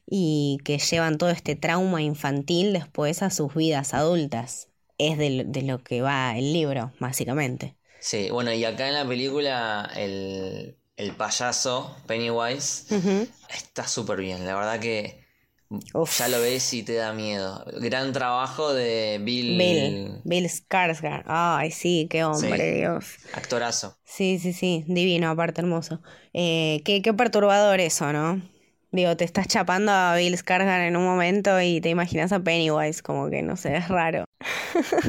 [0.06, 4.70] y que llevan todo este trauma infantil después a sus vidas adultas.
[4.98, 7.76] Es de, de lo que va el libro, básicamente.
[8.00, 12.86] Sí, bueno, y acá en la película el, el payaso, Pennywise,
[13.50, 14.46] está súper bien.
[14.46, 15.26] La verdad que
[16.18, 17.64] ya lo ves y te da miedo.
[17.80, 19.58] Gran trabajo de Bill.
[19.58, 21.24] Bill, Bill Skarsgård.
[21.28, 23.06] Ay, sí, qué hombre, Dios.
[23.34, 23.96] Actorazo.
[24.04, 24.86] Sí, sí, sí.
[24.88, 26.02] Divino, aparte hermoso.
[26.34, 28.42] Eh, qué, qué perturbador eso, ¿no?
[28.92, 33.04] Digo, te estás chapando a Bill Skarsgård en un momento y te imaginas a Pennywise,
[33.04, 34.26] como que no sé, es raro.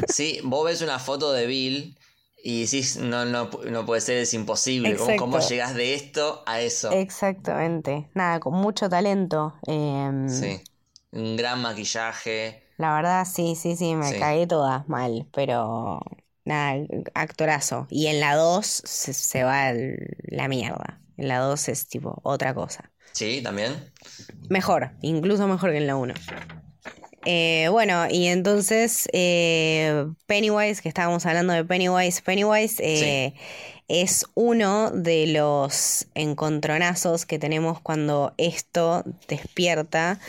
[0.08, 1.96] Sí, vos ves una foto de Bill
[2.42, 4.96] y decís, no, no, no puede ser, es imposible.
[4.96, 6.90] ¿Cómo, ¿Cómo, llegas de esto a eso?
[6.92, 8.08] Exactamente.
[8.14, 9.54] Nada, con mucho talento.
[9.66, 10.60] Em, sí.
[11.10, 12.64] Un gran maquillaje.
[12.76, 16.00] La verdad, sí, sí, sí, me cagué toda mal, pero
[16.44, 17.86] nada, actorazo.
[17.90, 19.72] Y en la 2 se, se, va
[20.22, 21.00] la mierda.
[21.16, 22.92] En la 2 es tipo otra cosa.
[23.12, 23.92] Sí, también.
[24.48, 26.14] Mejor, incluso mejor que en la 1.
[27.24, 33.34] Eh, bueno, y entonces eh, Pennywise, que estábamos hablando de Pennywise, Pennywise eh,
[33.88, 40.20] es uno de los encontronazos que tenemos cuando esto despierta.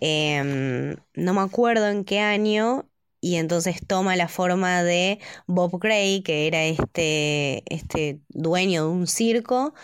[0.00, 2.86] Em, no me acuerdo en qué año,
[3.20, 9.06] y entonces toma la forma de Bob Gray, que era este, este dueño de un
[9.06, 9.74] circo,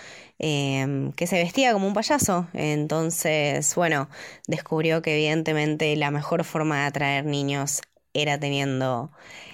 [0.41, 2.47] Em, que se vestía como un payaso.
[2.53, 4.09] Entonces, bueno,
[4.47, 7.81] descubrió que evidentemente la mejor forma de atraer niños
[8.15, 9.11] era teniendo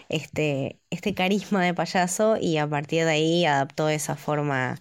[0.08, 4.80] este, este carisma de payaso y a partir de ahí adaptó esa forma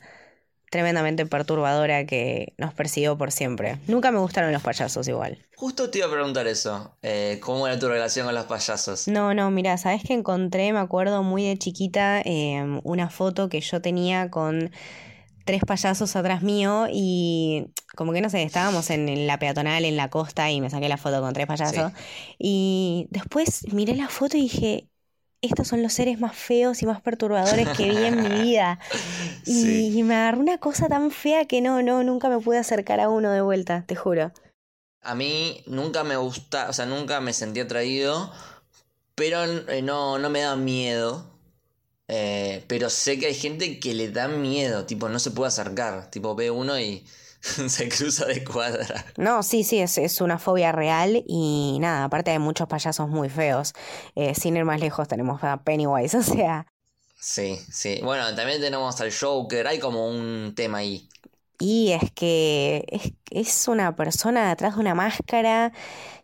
[0.70, 3.78] tremendamente perturbadora que nos persiguió por siempre.
[3.88, 5.38] Nunca me gustaron los payasos igual.
[5.56, 9.08] Justo te iba a preguntar eso, eh, ¿cómo era tu relación con los payasos?
[9.08, 13.62] No, no, mira, sabes que encontré, me acuerdo muy de chiquita, em, una foto que
[13.62, 14.72] yo tenía con
[15.44, 20.10] tres payasos atrás mío y como que no sé, estábamos en, la peatonal, en la
[20.10, 21.92] costa y me saqué la foto con tres payasos.
[22.38, 24.88] Y después miré la foto y dije,
[25.42, 28.80] estos son los seres más feos y más perturbadores que vi en mi vida.
[29.46, 33.10] Y, me agarró una cosa tan fea que no, no, nunca me pude acercar a
[33.10, 34.32] uno de vuelta, te juro.
[35.02, 38.32] A mí nunca me gusta, o sea, nunca me sentí atraído,
[39.16, 41.33] pero eh, no, no me da miedo.
[42.08, 46.10] Eh, pero sé que hay gente que le da miedo, tipo, no se puede acercar.
[46.12, 47.06] Tipo, ve uno y
[47.42, 49.06] se cruza de cuadra.
[49.18, 53.30] No, sí, sí, es, es, una fobia real y nada, aparte hay muchos payasos muy
[53.30, 53.74] feos.
[54.16, 56.68] Eh, sin ir más lejos tenemos a Pennywise, o sea...
[57.20, 58.02] Sí, sí.
[58.04, 61.08] Bueno, también tenemos al Joker, hay como un tema ahí.
[61.60, 65.72] Y es que es, es una persona detrás de una máscara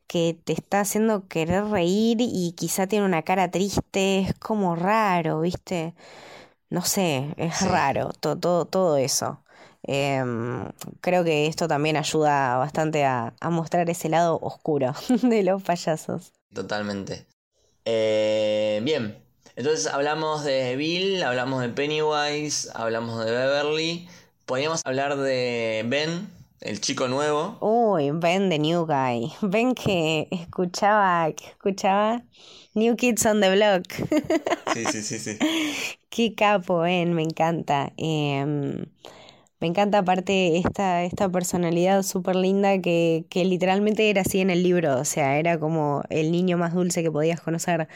[0.09, 5.41] que te está haciendo querer reír y quizá tiene una cara triste, es como raro,
[5.41, 5.93] ¿viste?
[6.69, 9.43] No sé, es raro todo, todo, eso.
[9.83, 10.65] Em,
[11.01, 16.33] creo que esto también ayuda bastante a, mostrar ese lado oscuro de los payasos.
[16.53, 17.27] Totalmente.
[17.85, 19.15] Eh, bien,
[19.55, 24.09] entonces hablamos de Bill, hablamos de Pennywise, hablamos de Beverly.
[24.47, 26.27] Podríamos hablar de Ben,
[26.61, 27.57] el chico nuevo.
[27.61, 29.31] Uy, Ben the New Guy.
[29.41, 32.23] Ben que escuchaba, escuchaba
[32.73, 33.93] New Kids on the Block.
[34.73, 35.37] Sí, sí, sí, sí.
[36.09, 37.93] Qué capo, Ben, me encanta.
[37.97, 38.85] Em,
[39.61, 44.63] Me encanta aparte esta, esta personalidad súper linda que, que literalmente era así en el
[44.63, 47.89] libro, o sea, era como el niño más dulce que podías conocer.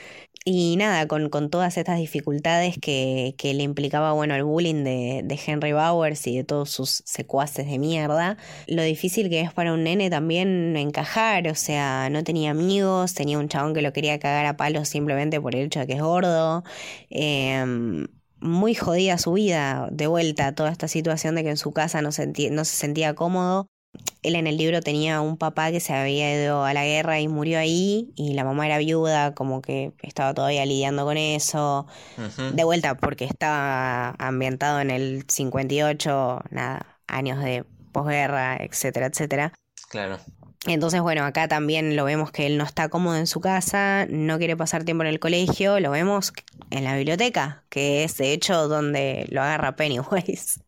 [0.43, 5.21] Y nada, con, con todas estas dificultades que, que, le implicaba, bueno, el bullying de,
[5.23, 9.71] de, Henry Bowers y de todos sus secuaces de mierda, lo difícil que es para
[9.73, 14.19] un nene también encajar, o sea, no tenía amigos, tenía un chabón que lo quería
[14.19, 16.63] cagar a palos simplemente por el hecho de que es gordo.
[17.09, 18.05] Eh,
[18.43, 22.09] muy jodida su vida, de vuelta, toda esta situación de que en su casa no,
[22.09, 23.67] no se sentía cómodo.
[24.21, 27.27] Él en el libro tenía un papá que se había ido a la guerra y
[27.27, 31.87] murió ahí, y la mamá era viuda, como que estaba todavía lidiando con eso.
[32.53, 39.53] De vuelta, porque estaba ambientado en el 58, nada, años de posguerra, etcétera, etcétera.
[39.89, 40.17] Claro.
[40.65, 44.37] Entonces, bueno, acá también lo vemos que él no está cómodo en su casa, no
[44.37, 46.31] quiere pasar tiempo en el colegio, lo vemos
[46.69, 50.61] en la biblioteca, que es de hecho donde lo agarra Pennywise.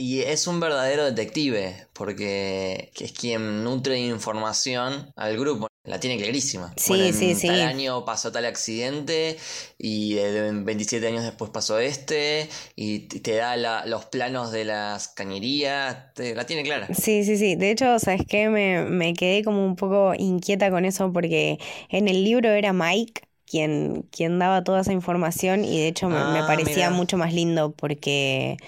[0.00, 5.66] Y es un verdadero detective, porque es quien nutre información al grupo.
[5.84, 6.72] La tiene clarísima.
[6.76, 7.48] Sí, sí, sí.
[7.48, 9.38] Tal año pasó tal accidente
[9.76, 13.56] y 27 años después pasó este y te da
[13.86, 15.96] los planos de las cañerías.
[16.16, 16.86] la tiene clara.
[16.94, 17.56] Sí, sí, sí.
[17.56, 18.48] De hecho, ¿sabes qué?
[18.50, 21.58] Me, me quedé como un poco inquieta con eso porque
[21.88, 26.16] en el libro era Mike quien, quien daba toda esa información y de hecho me,
[26.18, 28.58] Ah, parecía mucho más lindo porque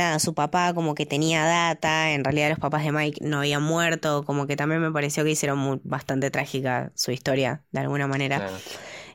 [0.00, 3.62] nada, su papá como que tenía data, en realidad los papás de Mike no habían
[3.62, 8.06] muerto, como que también me pareció que hicieron muy- bastante trágica su historia, de alguna
[8.06, 8.38] manera.
[8.38, 8.56] Claro.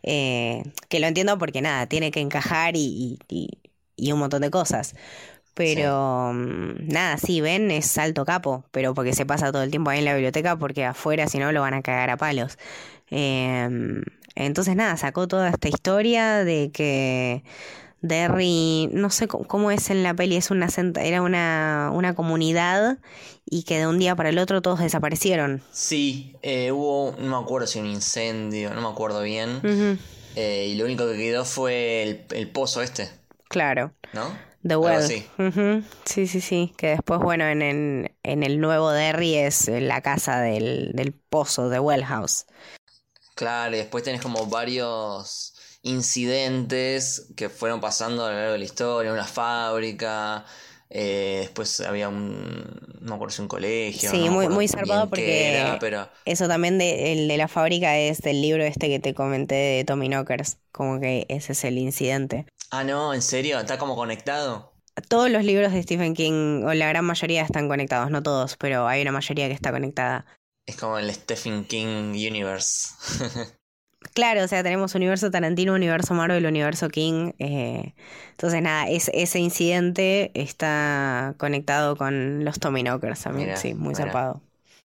[0.04, 3.50] Eh, que lo entiendo porque nada, tiene que encajar y, y-
[3.98, 4.95] y un montón de cosas.
[5.54, 9.89] Pero mm, nada, sí, Ben es alto capo, pero porque se pasa todo el tiempo
[9.89, 12.58] ahí en la biblioteca porque afuera si no lo van a cagar a palos.
[13.10, 14.04] Em,
[14.36, 17.43] entonces nada, sacó toda esta historia de que
[18.01, 20.67] Derry, no sé cómo, es en la peli, es una
[21.01, 22.99] era una, una comunidad
[23.45, 25.63] y que de un día para el otro todos desaparecieron.
[25.71, 29.62] Sí, eh, hubo, no me acuerdo si un incendio, no me acuerdo bien.
[30.36, 33.10] Eh, y lo único que quedó fue el, el pozo este,
[33.47, 33.93] claro.
[34.13, 34.38] ¿no?
[34.67, 35.08] The Well.
[36.05, 36.73] Sí, sí, sí.
[36.75, 41.69] Que después, bueno, en, en, en el nuevo Derry es la casa del, del pozo,
[41.69, 42.45] de Well House.
[43.36, 45.55] Claro, y después tenés como varios
[45.86, 50.43] incidentes que fueron pasando a lo largo de la historia, una fábrica,
[50.89, 52.65] eh, después había un,
[53.02, 56.80] no acuerdo si un colegio, Sí, no muy, muy zarpado porque era, pero eso también
[56.80, 60.58] de, el de la fábrica es del libro este que te comenté de Tommy Knockers.
[60.71, 62.48] Como que ese es el incidente.
[62.71, 63.60] Ah, no, ¿en serio?
[63.60, 64.74] ¿Está como conectado?
[65.08, 68.10] Todos los libros de Stephen King, o la gran mayoría, están conectados.
[68.10, 70.26] No todos, pero hay una mayoría que está conectada.
[70.65, 72.89] Es como el Stephen King Universe.
[74.13, 77.32] Claro, o sea, tenemos universo Tarantino, universo Marvel, universo King.
[77.39, 77.94] eh,
[78.32, 83.48] entonces, nada, es, ese incidente está conectado con los Tommy Knockers también.
[83.48, 83.98] Mira, sí, muy mira.
[83.98, 84.41] zarpado.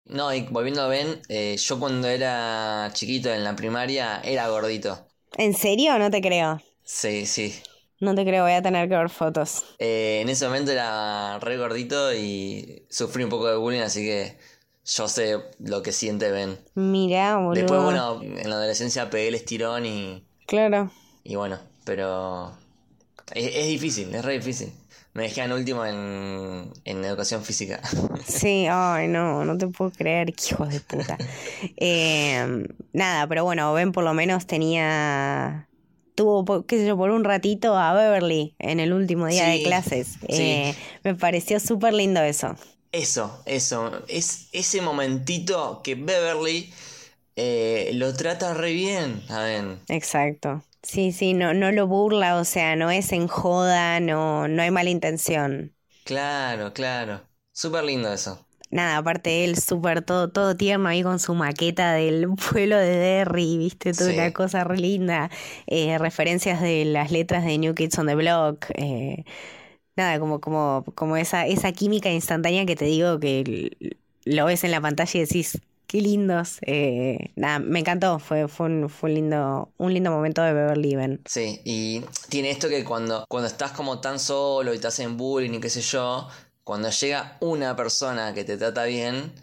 [0.06, 5.08] No, y volviendo a Ben, eh, yo cuando era chiquito en la primaria era gordito.
[5.38, 5.98] ¿En serio?
[6.00, 6.62] No te creo.
[6.84, 7.54] Sí, sí.
[8.00, 9.63] No te creo, voy a tener que ver fotos.
[9.78, 14.38] Eh, en ese momento era re gordito y sufrí un poco de bullying, así que
[14.86, 16.58] yo sé lo que siente Ben.
[16.76, 17.54] Mira, boludo.
[17.62, 20.91] Después, bueno, en la adolescencia pegué el estirón y, Claro.
[21.24, 22.52] y bueno, pero
[23.34, 24.71] es, es difícil, es re difícil.
[25.13, 27.80] Me dejé en último en, en educación física.
[28.28, 31.17] Sí, ay, no, no te puedo creer, hijos de puta.
[31.78, 35.67] Eh, nada, pero bueno, Ben por lo menos tenía.
[36.15, 40.13] Tuvo, qué sé yo, por un ratito a Beverly en el último día de clases.
[40.30, 40.41] sí.
[40.41, 42.56] Eh, me pareció súper lindo eso.
[43.01, 44.03] Eso, eso.
[44.08, 46.73] Es ese momentito que Beverly
[47.36, 49.79] eh, lo trata re bien a Ben.
[49.88, 50.63] Exacto.
[50.84, 54.69] Sí, sí, no, no lo burla, o sea, no es en joda, no, no hay
[54.71, 55.75] mala intención.
[56.03, 57.21] Claro, claro.
[57.51, 58.47] Súper lindo eso.
[58.71, 63.58] Nada, aparte él súper todo, todo tierno ahí con su maqueta del pueblo de Derry,
[63.58, 64.13] viste, toda Sí.
[64.13, 65.29] una cosa re linda.
[65.67, 68.65] Eh, referencias de las letras de New Kids on the Block.
[68.75, 69.23] eh,
[69.95, 74.71] nada, como, como, como esa, esa química instantánea que te digo que lo ves en
[74.71, 76.60] la pantalla y decís, qué lindos.
[76.63, 80.95] Eh, nada, me encantó, fue, fue, un, fue un lindo, un lindo momento de Beverly
[80.95, 81.21] Ben.
[81.25, 85.53] Sí, y tiene esto que cuando, cuando estás como tan solo y te hacen bullying
[85.55, 86.27] y qué sé yo,
[86.63, 89.34] cuando llega una persona que te trata bien,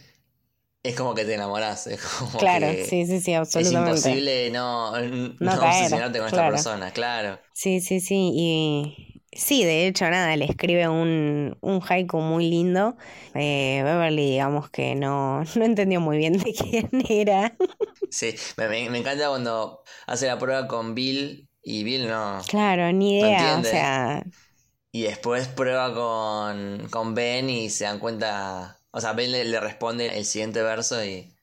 [0.82, 1.86] es como que te enamorás.
[1.88, 3.72] Es como Claro, que sí, sí, sí, es absolutamente.
[3.72, 6.28] imposible no, no, No caer, obsesionarte con claro.
[6.28, 7.40] esta persona, claro.
[7.52, 8.32] Sí, sí, sí.
[8.34, 12.96] Y sí, de hecho, nada, le escribe un, un haiku muy lindo.
[13.34, 17.56] Eh, Beverly, digamos que no, no entendió muy bien de quién era.
[18.10, 22.40] Sí, me, encanta cuando hace la prueba con Bill y Bill no.
[22.48, 23.58] Claro, ni No idea.
[23.60, 23.64] O entiende.
[23.64, 24.24] sea,
[24.92, 28.80] Y después prueba con, con Ben y se dan cuenta.
[28.92, 31.35] O sea, Ben le, responde el siguiente verso y,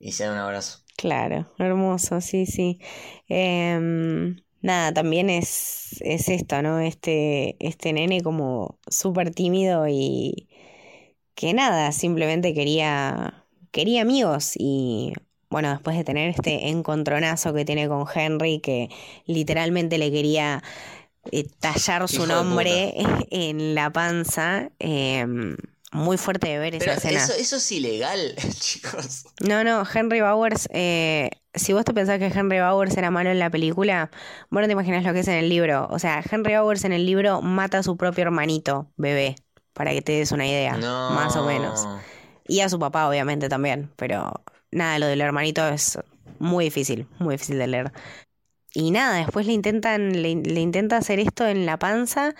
[0.00, 0.80] y se dan un abrazo.
[0.96, 2.80] Claro, hermoso, sí, sí.
[3.28, 6.80] Em, nada, también es, es esto, ¿no?
[6.80, 10.48] Este, este nene como súper tímido y
[11.34, 15.12] que nada, simplemente quería, quería amigos y
[15.50, 18.90] bueno, después de tener este encontronazo que tiene con Henry, que
[19.26, 20.62] literalmente le quería
[21.32, 22.94] eh, tallar su nombre
[23.30, 25.56] en la panza, em,
[25.92, 27.22] muy fuerte de ver esa escena.
[27.22, 29.24] Eso, eso es ilegal, chicos.
[29.40, 33.38] No, no, Henry Bowers, eh, si vos te pensás que Henry Bowers era malo en
[33.38, 34.10] la película,
[34.50, 35.88] vos no te imaginas lo que es en el libro.
[35.90, 39.36] O sea, Henry Bowers en el libro mata a su propio hermanito, bebé,
[39.72, 41.86] para que te des una idea, más o menos.
[42.46, 45.98] Y a su papá, obviamente, también, pero nada, lo del hermanito es
[46.38, 47.92] muy difícil, muy difícil de leer.
[48.74, 52.34] Y nada, después le intentan, le, le intenta hacer esto en la panza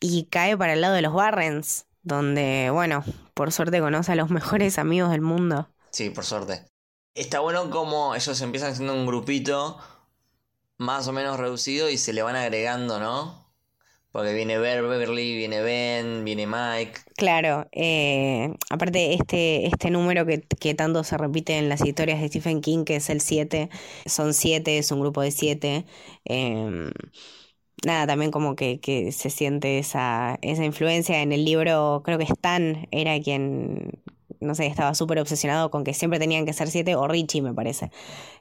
[0.00, 4.30] y cae para el lado de los Barrens donde, bueno, por suerte conoce a los
[4.30, 5.68] mejores amigos del mundo.
[5.90, 6.64] Sí, por suerte.
[7.14, 9.78] Está bueno como ellos empiezan siendo un grupito
[10.78, 13.42] más o menos reducido y se le van agregando, ¿no?
[14.10, 17.00] Porque viene Beverly, viene Ben, viene Mike.
[17.16, 22.28] Claro, eh, aparte este, este número que, que, tanto se repite en las historias de
[22.28, 23.70] Stephen King, que es el 7,
[24.04, 25.86] son 7, es un grupo de 7.
[26.26, 26.90] Eh,
[27.84, 31.22] nada, también como que, que se siente esa, esa influencia.
[31.22, 34.02] En el libro, creo que Stan era quien,
[34.40, 37.54] no sé, estaba súper obsesionado con que siempre tenían que ser siete, o Richie me
[37.54, 37.90] parece,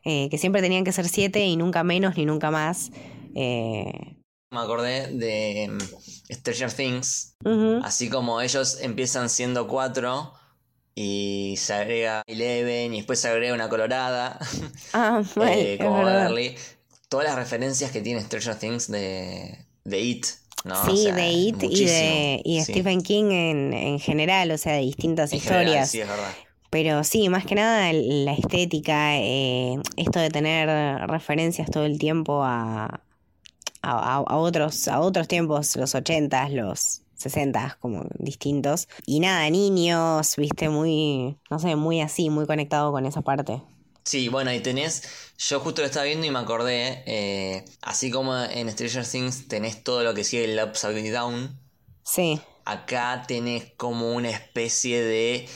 [0.04, 2.92] eh, que siempre tenían que ser siete y nunca menos ni nunca más.
[3.36, 4.16] Eh.
[4.52, 7.36] Me acordé de mm, Stranger Things,
[7.84, 10.34] así como ellos empiezan siendo cuatro
[10.94, 14.39] y se agrega Eleven y después se agrega una colorada,
[14.94, 16.56] ah, eh, como Beverly
[17.12, 20.28] todas las referencias que tiene Stranger Things de, de It.
[20.64, 20.82] ¿no?
[20.86, 25.34] Sí, de It y de, y Stephen King en, en, general, o sea, de distintas
[25.34, 25.91] historias.
[25.91, 26.32] sí, es verdad.
[26.70, 30.70] Pero sí, más que nada la estética, eh, esto de tener
[31.09, 33.01] referencias todo el tiempo a,
[33.82, 38.88] a, a, otros, a otros tiempos, los ochentas, los 60 como distintos.
[39.05, 43.62] Y nada, niños, viste, muy, no sé, muy así, muy conectado con esa parte.
[44.04, 45.04] Sí, bueno, y tenés,
[45.38, 49.84] yo justo lo estaba viendo y me acordé, eh, así como en Stranger Things tenés
[49.84, 51.60] todo lo que sigue el Upside Down.
[52.04, 52.41] Sí.
[52.66, 55.47] Acá tenés como una especie de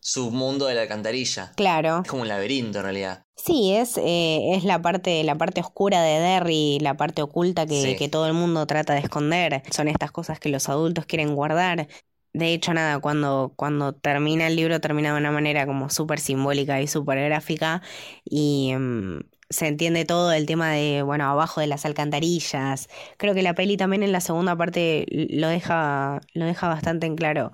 [0.00, 1.52] submundo de la alcantarilla.
[1.56, 2.02] Claro.
[2.04, 3.24] Es como un laberinto en realidad.
[3.36, 7.96] Sí, es, eh, es la parte, la parte oscura de Derry, la parte oculta que,
[7.96, 9.62] que todo el mundo trata de esconder.
[9.70, 11.88] Son estas cosas que los adultos quieren guardar.
[12.36, 16.80] De hecho, nada, cuando, cuando termina el libro termina de una manera como súper simbólica
[16.82, 17.80] y súper gráfica
[18.24, 22.88] y mm, se entiende todo el tema de, bueno, abajo de las alcantarillas.
[23.16, 27.16] Creo que la peli también en la segunda parte lo deja, lo deja bastante en
[27.16, 27.52] claro.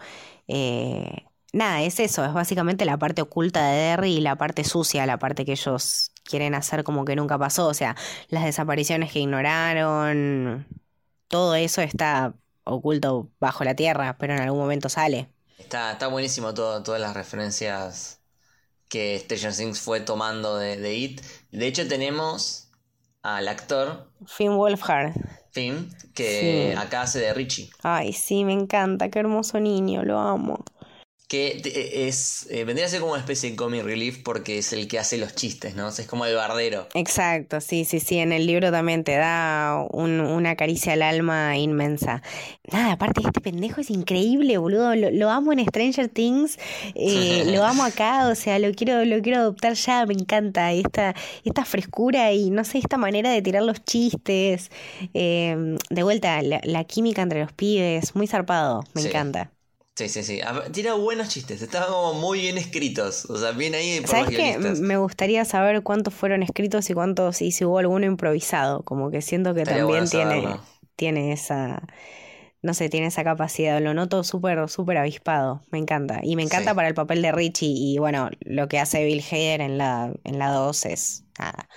[0.48, 5.06] Eh, nada, es eso, es básicamente la parte oculta de Derry y la parte sucia,
[5.06, 7.94] la parte que ellos quieren hacer como que nunca pasó, o sea,
[8.30, 10.66] las desapariciones que ignoraron,
[11.28, 12.34] todo eso está
[12.64, 15.28] oculto bajo la tierra, pero en algún momento sale.
[15.58, 18.20] Está, está buenísimo todo, todas las referencias
[18.88, 21.20] que Stranger Things fue tomando de, de It.
[21.50, 22.68] De hecho, tenemos
[23.22, 25.14] al actor Finn Wolfhard.
[25.50, 27.70] Finn, que acá hace de Richie.
[27.82, 30.64] Ay, sí, me encanta, qué hermoso niño, lo amo
[31.32, 34.74] que eh, es eh, vendría a ser como una especie de comic relief porque es
[34.74, 35.88] el que hace los chistes, ¿no?
[35.88, 36.88] es como el bardero.
[36.92, 38.18] Exacto, sí, sí, sí.
[38.18, 42.22] En el libro también te da una caricia al alma inmensa.
[42.70, 44.94] Nada, aparte este pendejo es increíble, boludo.
[44.94, 46.58] Lo, amo en Stranger Things,
[46.94, 50.72] eh, lo amo acá, o sea, lo quiero, lo quiero adoptar ya, me encanta.
[50.72, 51.14] Esta,
[51.46, 54.70] esta frescura y no sé, esta manera de tirar los chistes.
[55.14, 59.50] de vuelta, la, química entre los pibes, muy zarpado, me encanta.
[60.08, 60.40] Sí, sí, sí.
[60.72, 63.24] Tira buenos chistes, estaban como muy bien escritos.
[63.26, 64.58] O sea, bien ahí por ¿Sabes qué?
[64.58, 68.82] Me gustaría saber cuántos fueron escritos y cuántos, y si hubo alguno improvisado.
[68.82, 70.56] Como que siento que también tiene,
[70.96, 71.82] tiene esa.
[72.62, 73.80] No sé, tiene esa capacidad.
[73.80, 75.62] Lo noto súper, súper avispado.
[75.70, 76.20] Me encanta.
[76.22, 77.74] Y me encanta para el papel de Richie.
[77.74, 81.24] Y bueno, lo que hace Bill Hader en la, en la 2 es.
[81.38, 81.68] Nada.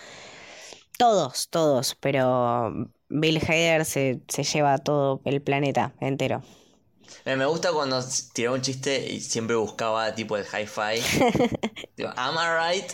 [0.97, 1.95] Todos, todos.
[1.99, 2.71] Pero
[3.09, 6.43] Bill Hader se, se lleva todo el planeta entero.
[7.23, 8.03] Me gusta cuando
[8.33, 11.01] tiraba un chiste y siempre buscaba tipo el hi-fi.
[12.15, 12.91] ¿am I right?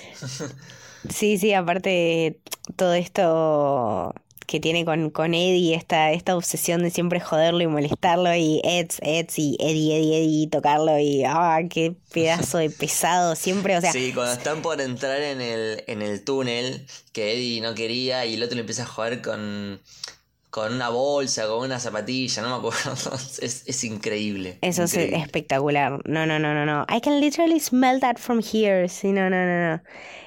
[1.09, 2.39] sí, sí, aparte
[2.75, 4.13] todo esto
[4.51, 8.99] que tiene con, con Eddie, esta, esta obsesión de siempre joderlo y molestarlo y Eds,
[9.01, 13.93] Eds y Eddie, Eddie, Eddie, tocarlo y ah, qué pedazo de pesado siempre, o sea...
[13.93, 18.33] Sí, cuando están por entrar en el, en el túnel que Eddie no quería y
[18.33, 19.79] el otro le empieza a joder con
[20.51, 23.15] con una bolsa, con una zapatilla, no me acuerdo.
[23.41, 24.59] Es, es increíble.
[24.61, 26.01] Eso es espectacular.
[26.07, 26.85] No, no, no, no, no.
[26.87, 28.87] I can literally smell that from here.
[28.87, 29.83] Sí, no, no, no, no.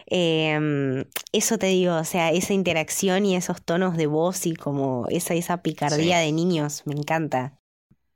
[0.07, 5.07] Em, eso te digo, o sea, esa interacción y esos tonos de voz y como
[5.09, 7.59] esa, esa picardía de niños, me encanta.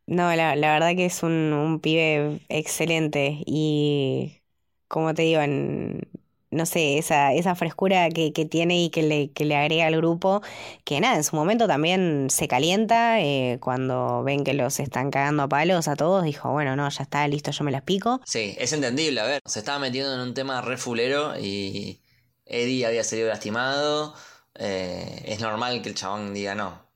[0.06, 4.42] No, la, la verdad que es un, un pibe excelente y
[4.88, 6.08] como te digo, en,
[6.50, 9.96] no sé, esa, esa frescura que, que tiene y que le, que le agrega al
[9.96, 10.42] grupo,
[10.84, 15.42] que nada, en su momento también se calienta, eh, cuando ven que los están cagando
[15.44, 18.20] a palos a todos, dijo, bueno, no, ya está, listo, yo me las pico.
[18.24, 22.00] Sí, es entendible, a ver, se estaba metiendo en un tema re fulero y
[22.46, 24.14] Eddie había salido lastimado,
[24.54, 26.87] eh, es normal que el chabón diga no,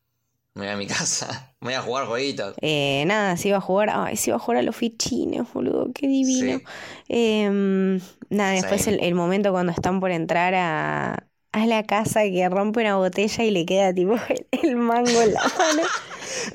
[0.55, 2.55] me voy a mi casa, me voy a jugar jueguitos.
[2.61, 5.90] Eh, nada, se iba a jugar, ay, se iba a jugar a los fichines, boludo,
[5.94, 6.61] qué divino.
[7.09, 8.00] Em,
[8.30, 12.96] nada, después el, momento cuando están por entrar a, a la casa que rompe una
[12.96, 14.16] botella y le queda tipo
[14.50, 15.82] el, mango en la mano.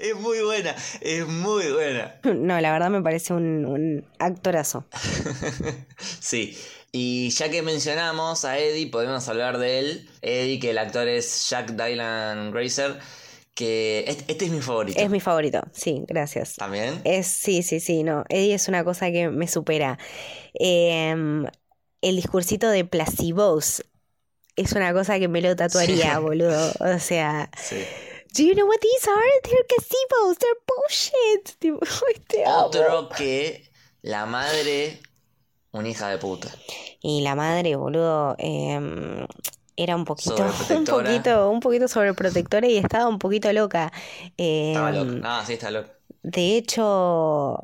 [0.01, 2.15] es muy buena, es muy buena.
[2.23, 4.85] No, la verdad me parece un, un actorazo.
[6.19, 6.57] sí.
[6.93, 10.09] Y ya que mencionamos a Eddie, podemos hablar de él.
[10.21, 12.97] Eddie, que el actor es Jack Dylan Grazer
[13.57, 14.99] que este, es mi favorito.
[14.99, 16.57] Es mi favorito, sí, gracias.
[16.57, 17.01] ¿También?
[17.03, 18.23] Es, sí, sí, sí, no.
[18.29, 19.97] Eddie es una cosa que me supera.
[20.53, 21.43] Em,
[22.01, 23.83] el discursito de placebos
[24.55, 26.71] es una cosa que me lo tatuaría, boludo.
[26.79, 27.49] O sea.
[27.59, 27.83] Sí.
[28.35, 29.41] Do you know what these are?
[29.43, 32.45] They're placebos, they're bullshit.
[32.47, 33.71] Otro que
[34.03, 34.99] la madre,
[35.71, 36.53] una hija de puta.
[37.01, 39.25] Y la madre, boludo, eh,
[39.77, 40.43] era un poquito,
[40.75, 43.91] un poquito, un poquito sobreprotectora y estaba un poquito loca.
[44.67, 45.19] estaba loca.
[45.23, 45.93] Ah, sí, está loca.
[46.23, 47.59] De hecho,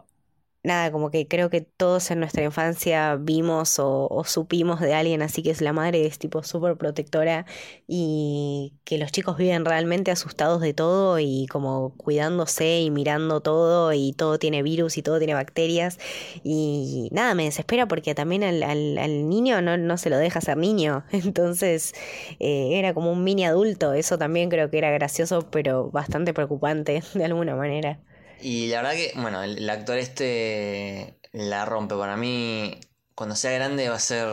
[0.64, 5.44] nada, como que creo que todos en nuestra infancia vimos o, supimos de alguien así
[5.44, 7.46] que es la madre, es tipo súper protectora
[7.86, 13.92] y que los chicos viven realmente asustados de todo y como cuidándose y mirando todo
[13.92, 16.00] y todo tiene virus y todo tiene bacterias
[16.44, 20.58] y nada, me desespera porque también al, al, niño no, no, se lo deja ser
[20.58, 21.94] niño, entonces
[22.40, 27.04] eh, era como un mini adulto, eso también creo que era gracioso pero bastante preocupante
[27.14, 28.00] de alguna manera.
[28.44, 31.96] Y la verdad que, bueno, el, actor este la rompe.
[31.96, 32.78] Para mí,
[33.16, 34.28] cuando sea grande va a ser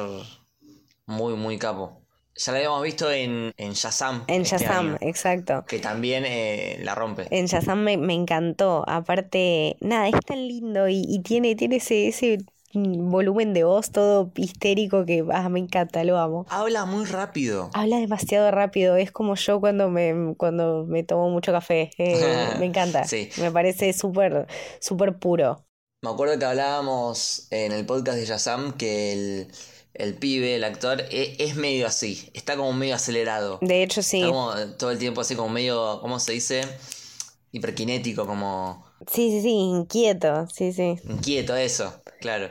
[1.06, 2.02] muy, muy capo.
[2.34, 4.24] Ya la habíamos visto en, en Shazam.
[4.26, 5.64] En este Shazam, exacto.
[5.68, 7.28] Que también eh, la rompe.
[7.30, 8.82] En Shazam me, me, encantó.
[8.88, 12.38] Aparte, nada, es tan lindo y, y tiene, tiene ese, ese
[12.72, 16.46] volumen de voz todo histérico que ah, me encanta, lo amo.
[16.48, 17.70] Habla muy rápido.
[17.74, 21.90] Habla demasiado rápido, es como yo cuando me, cuando me tomo mucho café.
[21.98, 23.04] Eh, me encanta.
[23.04, 23.28] Sí.
[23.38, 24.46] Me parece súper,
[24.80, 25.64] súper puro.
[26.02, 29.48] Me acuerdo que hablábamos en el podcast de Yazam que el,
[29.92, 32.30] el pibe, el actor, e, es, medio así.
[32.32, 33.58] Está como medio acelerado.
[33.60, 34.22] De hecho, sí.
[34.22, 36.62] Está como todo el tiempo así como medio, ¿cómo se dice?
[37.52, 38.86] Hiperkinético, como...
[39.10, 40.96] Sí, sí, sí, inquieto, sí, sí.
[41.04, 42.50] Inquieto, eso, claro.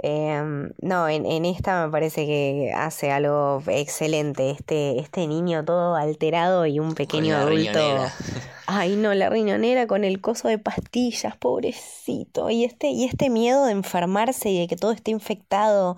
[0.00, 4.50] Em, no, en, en, esta me parece que hace algo excelente.
[4.50, 7.80] Este, este niño todo alterado y un pequeño adulto.
[8.66, 12.50] Ay, no, la riñonera con el coso de pastillas, pobrecito.
[12.50, 15.96] Y este, y este miedo de enfermarse y de que todo esté infectado.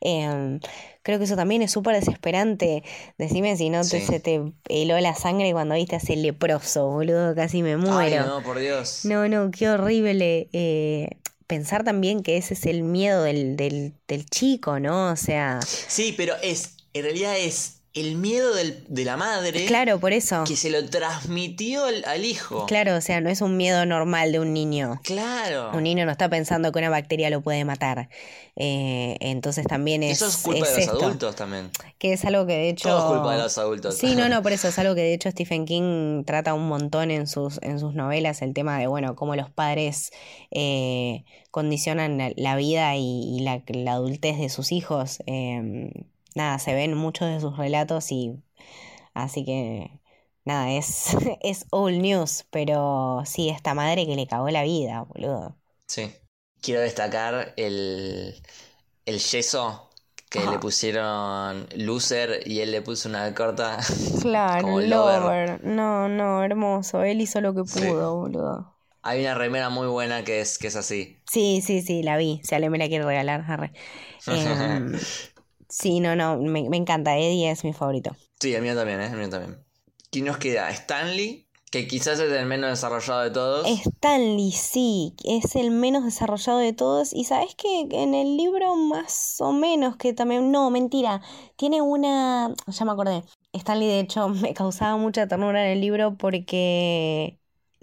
[0.00, 0.60] Em,
[1.02, 2.84] creo que eso también es súper desesperante.
[3.18, 7.34] Decime si no te, se te heló la sangre cuando viste a ese leproso, boludo,
[7.34, 8.22] casi me muero.
[8.22, 9.00] Ay, no, por Dios.
[9.04, 10.48] No, no, qué horrible.
[10.52, 11.19] Eh,
[11.50, 15.10] pensar también que ese es el miedo del, del, del chico, ¿no?
[15.12, 15.60] O sea.
[15.88, 19.66] Sí, pero es, en realidad es el miedo del, de la madre.
[19.66, 20.44] Claro, por eso.
[20.44, 22.66] Que se lo transmitió al, hijo.
[22.66, 25.00] Claro, o sea, no es un miedo normal de un niño.
[25.02, 25.72] Claro.
[25.74, 28.08] Un niño no está pensando que una bacteria lo puede matar.
[28.54, 30.22] Eh, entonces también es.
[30.22, 31.70] Eso es culpa de los adultos también.
[31.98, 32.90] Que es algo que de hecho.
[32.90, 33.96] Todo es culpa de los adultos.
[33.96, 37.10] Sí, no, no, por eso es algo que de hecho Stephen King trata un montón
[37.10, 40.12] en sus, en sus novelas, el tema de, bueno, cómo los padres
[40.52, 45.22] eh, condicionan la vida y, la, la, adultez de sus hijos.
[45.26, 45.90] Eh,
[46.34, 48.42] nada, se ven muchos de sus relatos y
[49.14, 50.00] así que
[50.44, 51.08] nada, es,
[51.42, 55.56] es old news, pero sí, esta madre que le cagó la vida, boludo.
[55.86, 56.12] Sí.
[56.62, 58.34] Quiero destacar el,
[59.06, 59.90] el yeso
[60.28, 63.78] que le pusieron loser y él le puso una corta.
[64.22, 65.64] Claro, lover.
[65.64, 67.02] No, no, hermoso.
[67.02, 68.74] Él hizo lo que pudo, boludo.
[69.02, 71.16] Hay una remera muy buena que es, que es así.
[71.26, 72.40] Sí, sí, sí, la vi.
[72.44, 73.72] Si alguien me la quiere regalar,
[74.26, 74.98] eh,
[75.70, 77.16] Sí, no, no, me, encanta.
[77.16, 78.16] Eddie es mi favorito.
[78.40, 79.06] Sí, el mío también, ¿eh?
[79.06, 79.64] el mío también.
[80.10, 80.68] ¿Quién nos queda?
[80.70, 83.66] Stanley, que quizás es el menos desarrollado de todos.
[83.66, 87.14] Stanley, sí, es el menos desarrollado de todos.
[87.14, 90.50] Y sabes que en el libro más o menos que también...
[90.50, 91.22] No, mentira.
[91.56, 92.52] Tiene una...
[92.66, 93.22] Ya me acordé.
[93.52, 97.38] Stanley, de hecho, me causaba mucha ternura en el libro porque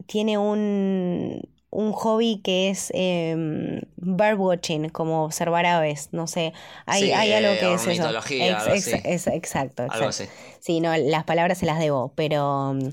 [0.05, 6.53] tiene un, un hobby que es eh, birdwatching, como observar aves, no sé,
[6.85, 8.03] hay, Sí, hay algo eh, que es eso.
[8.05, 9.05] ornitología, algo así.
[9.05, 10.09] ex- exacto, Algo exacto.
[10.09, 10.31] así.
[10.59, 12.89] Sí, no, las palabras se las debo, pero mm,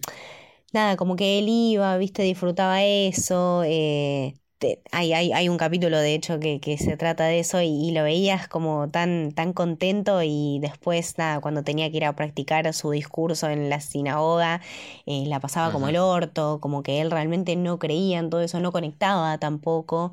[0.72, 3.62] nada, como que él iba, viste, disfrutaba eso.
[3.64, 4.34] eh,
[4.64, 7.66] te- hay, hay, hay un capítulo, de hecho, que, que se trata de eso y,
[7.68, 12.16] y lo veías como tan, tan contento y después, nada, cuando tenía que ir a
[12.16, 14.60] practicar su discurso en la sinagoga,
[15.06, 18.58] eh, la pasaba como el orto, como que él realmente no creía en todo eso,
[18.60, 20.12] no conectaba tampoco.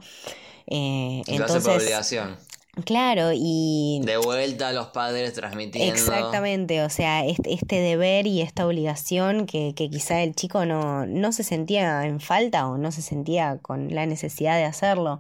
[0.68, 2.38] eh, hace por entonces, obligación.
[2.86, 4.02] Claro, y...
[4.04, 5.94] De vuelta a los padres transmitiendo.
[5.94, 11.06] Exactamente, o sea, este, este deber y esta obligación que, que quizá el chico no,
[11.06, 15.20] no se sentía en falta o no se sentía con la necesidad de hacerlo.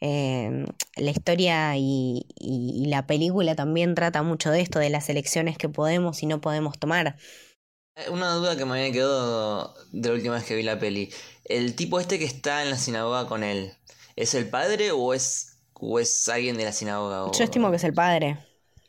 [0.00, 0.64] Eh,
[0.96, 5.56] la historia y, y- y la película también trata mucho de esto, de las elecciones
[5.56, 7.16] que podemos y no podemos tomar.
[7.96, 11.10] Eh, Una duda que me había quedado de la última vez que vi la peli.
[11.44, 13.72] El tipo este que está en la sinagoga con él,
[14.16, 15.49] ¿es el padre o es,
[15.80, 17.24] o es alguien de la sinagoga?
[17.26, 18.38] O Yo estimo que es el padre.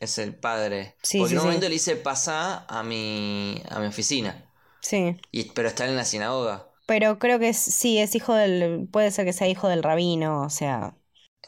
[0.00, 0.96] es el padre.
[1.02, 1.46] Sí, Porque sí, en un sí.
[1.46, 4.50] momento le dice pasa a mi, a mi oficina.
[4.80, 5.16] Sí.
[5.32, 6.68] Y, pero está en la sinagoga.
[6.86, 10.42] Pero creo que es, sí, es hijo del, puede ser que sea hijo del rabino,
[10.42, 10.96] o sea,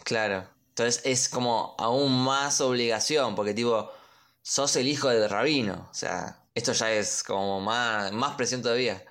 [0.04, 0.48] Claro.
[0.70, 3.90] Entonces es como aún más obligación, porque tipo,
[4.42, 5.88] sos el hijo del rabino.
[5.90, 9.04] O sea, esto ya es como más, más presión todavía.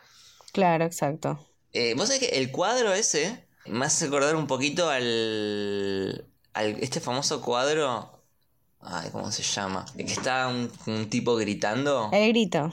[0.52, 1.40] claro, exacto.
[1.74, 6.99] Eh, Vos sabés que el cuadro ese me hace acordar un poquito al, al este
[6.99, 8.11] famoso cuadro.
[8.86, 9.86] Ay, ¿cómo se llama?
[9.95, 12.09] Que está un, un tipo gritando.
[12.11, 12.72] El grito.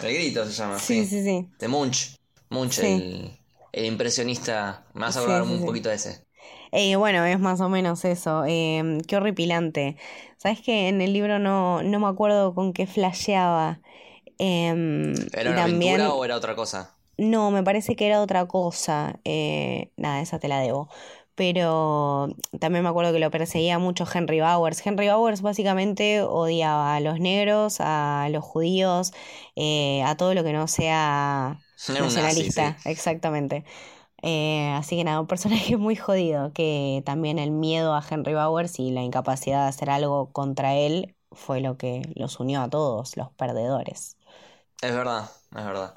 [0.00, 1.06] El grito se llama, Sí, sí.
[1.06, 1.48] sí, sí.
[1.58, 2.16] De Munch.
[2.48, 2.86] Munch, Sí.
[2.86, 3.30] el,
[3.72, 4.86] el impresionista.
[4.94, 6.24] Me hace Sí, acordar sí, un poquito de ese.
[6.72, 8.44] Eh, bueno, es más o menos eso.
[8.46, 9.96] Eh, qué horripilante.
[10.38, 13.80] ¿Sabes que En el libro no, no me acuerdo con qué flasheaba.
[14.38, 16.96] Em, ¿Era una también, aventura o era otra cosa?
[17.20, 19.20] No, me parece que era otra cosa.
[19.24, 20.88] Eh, nada, esa te la debo.
[21.34, 22.28] Pero
[22.60, 24.84] también me acuerdo que lo perseguía mucho Henry Bowers.
[24.86, 29.12] Henry Bowers básicamente odiaba a los negros, a los judíos,
[29.56, 32.76] eh, a todo lo que no sea nacionalista.
[32.82, 32.88] sí.
[32.90, 33.64] Exactamente.
[34.22, 38.78] Eh, así que nada, un personaje muy jodido, que también el miedo a Henry Bowers
[38.78, 43.16] y la incapacidad de hacer algo contra él fue lo que los unió a todos,
[43.16, 44.16] los perdedores.
[44.82, 45.94] Es verdad, es verdad.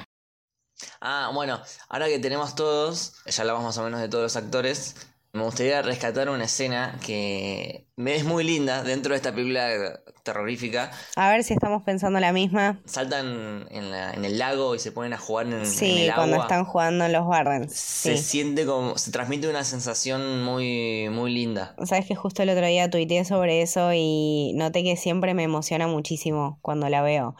[1.01, 4.95] Ah, bueno, ahora que tenemos todos, ya hablamos más o menos de todos los actores,
[5.33, 10.91] me gustaría rescatar una escena que me es muy linda dentro de esta película terrorífica.
[11.15, 12.79] A ver si estamos pensando la misma.
[12.85, 16.13] Saltan en, la- en el lago y se ponen a jugar en, en Sí, el
[16.13, 16.45] cuando agua.
[16.45, 17.73] están jugando en los Bardens.
[17.73, 18.23] Se Sí.
[18.23, 21.75] siente como, se transmite una sensación muy, muy linda.
[21.83, 25.87] Sabes que justo el otro día tuiteé sobre eso y noté que siempre me emociona
[25.87, 27.35] muchísimo cuando la veo.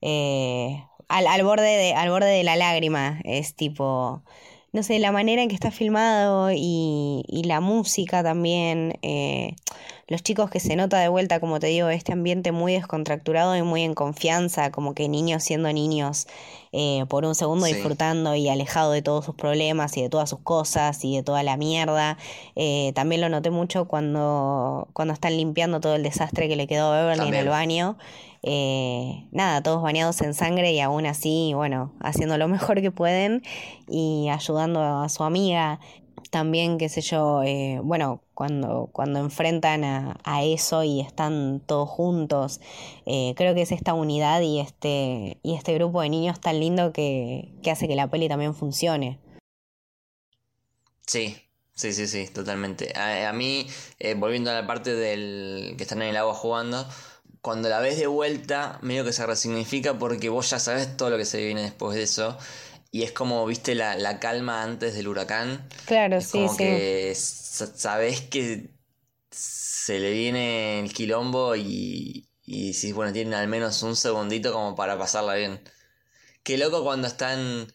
[0.00, 3.20] Eh, al, al borde de, al borde de la lágrima.
[3.24, 4.22] Es tipo,
[4.72, 8.98] no sé, la manera en que está filmado y, y la música también.
[9.02, 9.54] eh,
[10.06, 13.62] los chicos que se nota de vuelta, como te digo, este ambiente muy descontracturado y
[13.62, 16.26] muy en confianza, como que niños siendo niños,
[16.72, 17.72] eh, por un segundo Sí.
[17.72, 21.42] disfrutando y alejado de todos sus problemas y de todas sus cosas y de toda
[21.42, 22.18] la mierda.
[22.54, 26.92] Eh, también lo noté mucho cuando, cuando están limpiando todo el desastre que le quedó
[26.92, 27.96] a Beverly en el baño.
[28.46, 33.42] Eh, nada, todos bañados en sangre y aún así, bueno, haciendo lo mejor que pueden
[33.88, 35.80] y ayudando a su amiga.
[36.30, 42.60] También, qué sé yo, eh, bueno, cuando, cuando enfrentan a, eso y están todos juntos,
[43.06, 46.92] eh, creo que es esta unidad y este, y este grupo de niños tan lindo
[46.92, 49.20] que, que hace que la peli también funcione.
[51.06, 51.36] Sí,
[51.74, 52.92] sí, sí, sí, totalmente.
[52.98, 53.66] A, a mí,
[54.00, 56.84] eh, volviendo a la parte del que están en el agua jugando,
[57.44, 61.18] cuando la ves de vuelta, medio que se resignifica porque vos ya sabes todo lo
[61.18, 62.38] que se viene después de eso.
[62.92, 65.68] Y es como, viste, la, la calma antes del huracán.
[65.84, 66.58] Claro, Es sí, como sí.
[66.58, 68.70] que sa- sabés que
[69.30, 74.74] se le viene el quilombo y, y si bueno, tienen al menos un segundito como
[74.76, 75.60] para pasarla bien.
[76.44, 77.68] Qué loco cuando están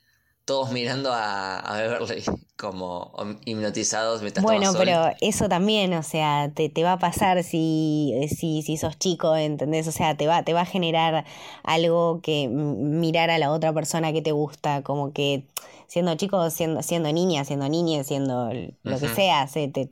[0.46, 2.24] todos mirando a, a Beverly
[2.60, 3.12] como
[3.46, 8.78] hipnotizados Bueno, pero eso también, o sea, te, te va a pasar si, si, si
[8.78, 9.88] sos chico, ¿entendés?
[9.88, 11.26] O sea, te va, te va a generar
[11.64, 15.44] algo que mirar a la otra persona que te gusta, como que
[15.88, 18.52] siendo chico, siendo, siendo niña, siendo niña, siendo
[18.86, 19.90] lo que sea, se te-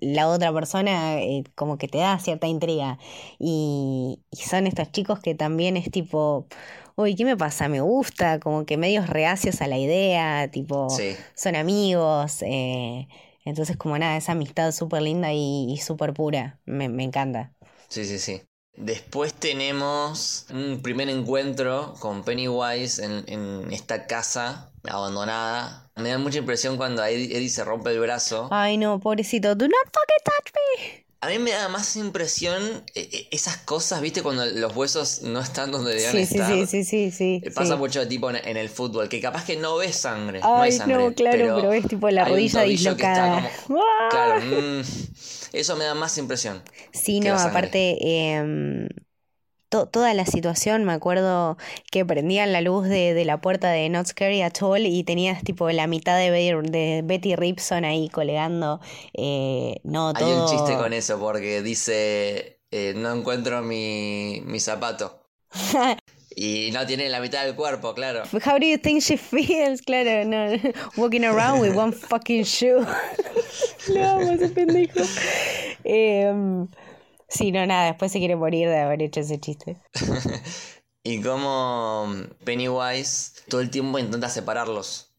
[0.00, 2.98] la otra persona eh, como que te da cierta intriga.
[3.38, 6.46] Y, y son estos chicos que también es tipo,
[7.00, 7.68] uy, ¿qué me pasa?
[7.68, 13.08] Me gusta, como que medios reacios a la idea, tipo Sí, son amigos, eh,
[13.44, 17.54] entonces como nada, esa amistad súper linda y, y súper pura, me, me encanta.
[17.88, 18.42] sí, sí, sí.
[18.76, 25.90] Después tenemos un primer encuentro con Pennywise en, en esta casa abandonada.
[25.96, 28.48] Me da mucha impresión cuando Eddie se rompe el brazo.
[28.50, 29.54] Ay, no, pobrecito.
[29.54, 31.06] Do not fucking touch me.
[31.22, 32.62] A mí me da más impresión
[32.94, 34.22] eh, eh, esas cosas, ¿viste?
[34.22, 36.50] Cuando los huesos no están donde deben sí, estar.
[36.50, 37.42] Sí, sí, sí, sí.
[37.44, 40.40] Eh, pasa mucho tipo en, el fútbol, que capaz que no ves sangre.
[40.42, 40.96] Ay, no hay sangre.
[40.96, 43.50] No, claro, pero, ves tipo la rodilla dislocada.
[44.10, 44.80] claro, mm,
[45.52, 46.62] eso me da más impresión.
[46.92, 47.98] Sí, no, aparte.
[48.00, 48.88] Eh,
[49.70, 51.56] toda la situación, me acuerdo
[51.90, 55.70] que prendían la luz de, la puerta de Not Scary at All y tenías tipo
[55.70, 58.80] la mitad de, de Betty Ripson ahí colgando.
[59.14, 60.26] Eh, no, todo...
[60.26, 65.22] Hay un chiste con eso porque dice, eh, no encuentro mi, mi zapato.
[66.36, 68.22] Y no tiene la mitad del cuerpo, claro.
[68.32, 69.82] How do you think she feels?
[69.82, 70.56] Claro, no.
[70.96, 72.86] Walking around with one fucking shoe.
[73.88, 75.00] Lo amo ese pendejo.
[75.82, 76.32] Eh,
[77.30, 79.78] Sí, no, nada, después se quiere morir de haber hecho ese chiste.
[81.04, 82.12] y como
[82.44, 85.10] Pennywise todo el tiempo intenta separarlos.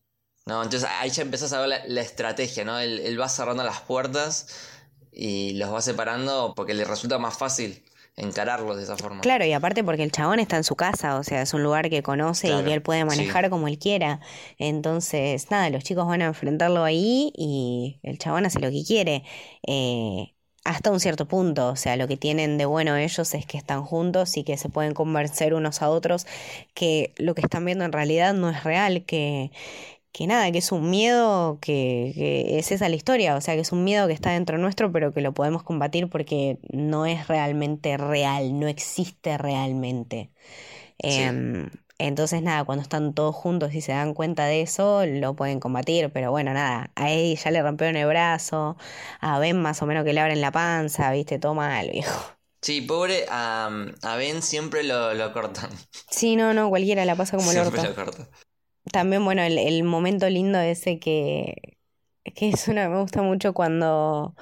[0.45, 0.63] ¿no?
[0.63, 2.79] Entonces ahí ya empezás a ver la, estrategia, ¿no?
[2.79, 4.47] Él, va cerrando las puertas
[5.11, 7.83] y los va separando porque le resulta más fácil
[8.17, 9.21] encararlos de esa forma.
[9.21, 11.89] Claro, y aparte porque el chabón está en su casa, o sea, es un lugar
[11.89, 14.19] que conoce y que él puede manejar como él quiera.
[14.57, 19.23] Entonces, nada, los chicos van a enfrentarlo ahí y el chabón hace lo que quiere.
[19.65, 20.33] Eh,
[20.63, 23.83] hasta un cierto punto, o sea, lo que tienen de bueno ellos es que están
[23.83, 26.27] juntos y que se pueden convencer unos a otros
[26.73, 29.51] que lo que están viendo en realidad no es real, que,
[30.11, 33.61] que nada, que es un miedo que, que, es esa la historia, o sea, que
[33.61, 37.27] es un miedo que está dentro nuestro, pero que lo podemos combatir porque no es
[37.27, 40.29] realmente real, no existe realmente.
[40.99, 41.69] Em,
[42.07, 46.11] entonces, nada, cuando están todos juntos y se dan cuenta de eso, lo pueden combatir.
[46.11, 48.77] Pero bueno, nada, a Eddie ya le rompieron el brazo,
[49.19, 52.19] a Ben más o menos que le abren la panza, viste, todo mal, viejo.
[52.61, 53.69] Sí, pobre, a,
[54.03, 55.71] a Ben siempre lo, lo, cortan.
[56.09, 57.83] Sí, no, no, cualquiera la pasa como el orto.
[57.83, 58.29] Lo corta.
[58.91, 61.77] También, bueno, el, el, momento lindo ese que,
[62.35, 64.35] que es una, me gusta mucho cuando,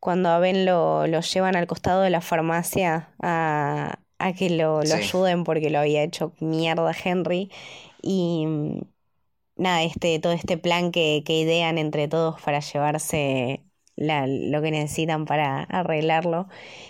[0.00, 4.82] cuando a Ben lo, lo llevan al costado de la farmacia a, a que lo,
[4.82, 7.50] lo ayuden porque lo había hecho mierda Henry.
[8.02, 8.80] Y mm,
[9.56, 13.64] nada, este, todo este plan que, que idean entre todos para llevarse
[13.96, 16.48] la, lo que necesitan para arreglarlo.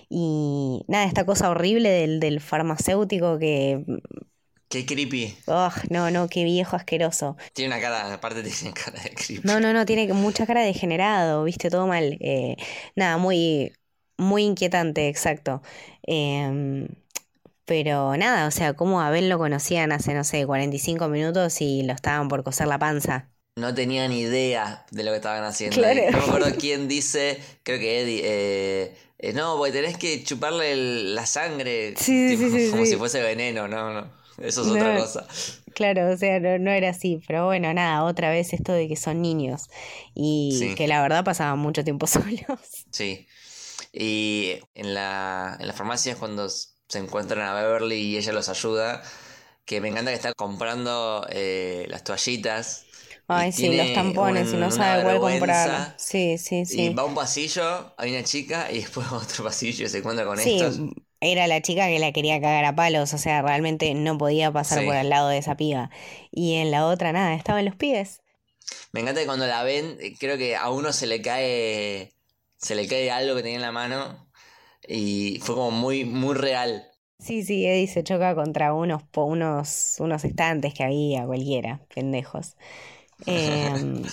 [0.08, 3.96] Y nada, esta cosa horrible del, del farmacéutico que mm,
[4.68, 5.34] Qué creepy.
[5.46, 7.38] Oh, no, no, qué viejo asqueroso.
[7.54, 9.48] Tiene una cara, aparte tiene cara de creepy.
[9.48, 12.18] No, no, no, tiene mucha cara de degenerado, viste, todo mal.
[12.20, 12.56] Eh,
[12.94, 13.72] nada, muy,
[14.18, 15.62] muy inquietante, exacto.
[16.06, 16.86] Eh,
[17.68, 21.82] pero nada, o sea, como a Ben lo conocían hace, no sé, 45 minutos y
[21.82, 23.28] lo estaban por coser la panza.
[23.56, 25.76] No tenía ni idea de lo que estaban haciendo.
[25.76, 26.00] Claro.
[26.10, 30.76] No me acuerdo quién dice, creo que Eddie, eh, eh, no, porque tenés que chuparle
[31.12, 34.18] la sangre sí, sí, sí, como si fuese veneno, no, no.
[34.38, 35.26] Eso es otra cosa.
[35.74, 39.20] Claro, o sea, no, era así, pero bueno, nada, otra vez esto de que son
[39.20, 39.68] niños
[40.14, 42.86] y que la verdad pasaban mucho tiempo solos.
[42.92, 43.26] Sí.
[43.92, 46.48] Y en la, en la farmacia es cuando
[46.88, 49.02] se encuentran a Beverly y ella los ayuda.
[49.64, 52.86] Que me encanta que está comprando eh, las toallitas.
[53.28, 55.94] Ay, sí, los tampones y no sabe cuál comprar.
[55.96, 56.80] Sí, sí, sí.
[56.80, 59.88] Y va a un pasillo, hay una chica y después va a otro pasillo y
[59.88, 60.82] se encuentra con sí, estos.
[61.20, 64.84] Era la chica que la quería cagar a palos, o sea, realmente no podía pasar
[64.84, 65.90] por al lado de esa piba.
[66.30, 68.22] Y en la otra nada, estaban los pibes.
[68.92, 72.12] Me encanta que cuando la ven, creo que a uno se le cae
[72.56, 74.27] se le cae algo que tenía en la mano
[74.88, 76.88] y fue como muy muy real.
[77.18, 82.56] Sí, sí, Eddie se choca contra unos, unos, unos estantes que había, cualquiera, pendejos.
[83.26, 84.10] Em,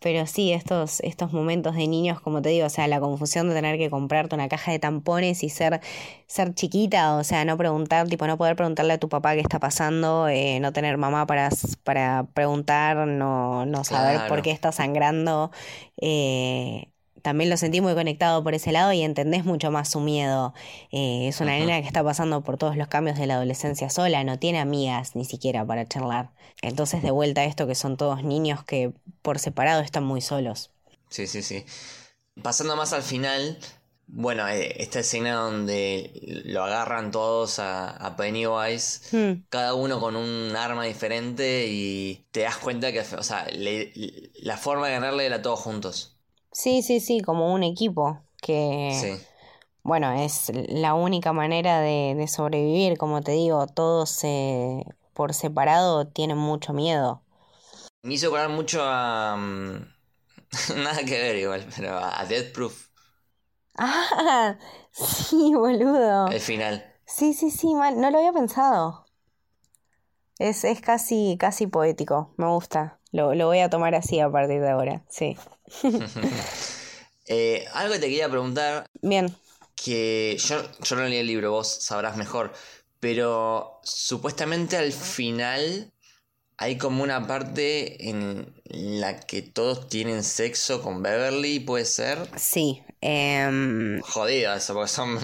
[0.00, 3.54] pero sí, estos, estos momentos de niños, como te digo, o sea, la confusión de
[3.54, 5.80] tener que comprarte una caja de tampones y ser,
[6.26, 9.60] ser chiquita, o sea, no preguntar, tipo, no poder preguntarle a tu papá qué está
[9.60, 11.50] pasando, eh, no tener mamá para,
[11.84, 15.50] para preguntar, no, no saber por qué está sangrando.
[16.00, 16.90] Eh,
[17.22, 20.54] también lo sentí muy conectado por ese lado y entendés mucho más su miedo.
[20.90, 24.24] Eh, es una nena que está pasando por todos los cambios de la adolescencia sola,
[24.24, 26.30] no tiene amigas ni siquiera para charlar.
[26.62, 28.92] Entonces de vuelta a esto que son todos niños que
[29.22, 30.70] por separado están muy solos.
[31.08, 31.64] Sí, sí, sí.
[32.42, 33.58] Pasando más al final,
[34.06, 39.44] bueno, eh, esta escena donde lo agarran todos a, Pennywise, hmm.
[39.48, 44.86] cada uno con un arma diferente y te das cuenta que, o sea, la forma
[44.86, 46.17] de ganarle era todos juntos.
[46.52, 49.18] Sí, sí, sí, como un equipo que...
[49.82, 54.22] Bueno, es la única manera de, sobrevivir, como te digo, todos
[55.14, 57.22] por separado tienen mucho miedo.
[58.02, 59.36] Me hizo acordar mucho a...
[59.36, 59.86] Mm,
[60.76, 62.88] nada que ver igual, pero a Death Proof.
[63.78, 64.58] Ah,
[64.90, 66.28] sí, boludo.
[66.28, 66.84] El final.
[67.06, 68.00] Sí, sí, sí, mal.
[68.00, 69.06] No lo había pensado.
[70.38, 72.34] Es, es casi, casi poético.
[72.36, 72.97] Me gusta.
[73.12, 75.02] Lo, lo voy a tomar así a partir de ahora.
[75.08, 75.36] Sí.
[77.30, 79.36] Eh, algo que te quería preguntar, Bien.
[79.76, 82.54] que yo, yo no leí el libro, vos sabrás mejor,
[83.00, 85.92] pero supuestamente al final
[86.56, 92.18] hay como una parte en la que todos tienen sexo con Beverly, ¿puede ser?
[92.36, 92.82] Sí.
[94.00, 95.18] Jodido eso, porque son,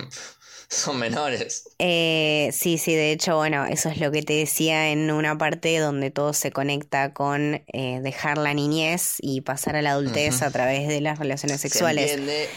[0.75, 1.65] son menores.
[1.79, 5.79] Eh, sí, sí, de hecho, bueno, eso es lo que te decía en una parte
[5.79, 10.51] donde todo se conecta con eh, dejar la niñez y pasar a la adultez a
[10.51, 12.11] través de las relaciones sexuales.
[12.11, 12.49] Se entiende,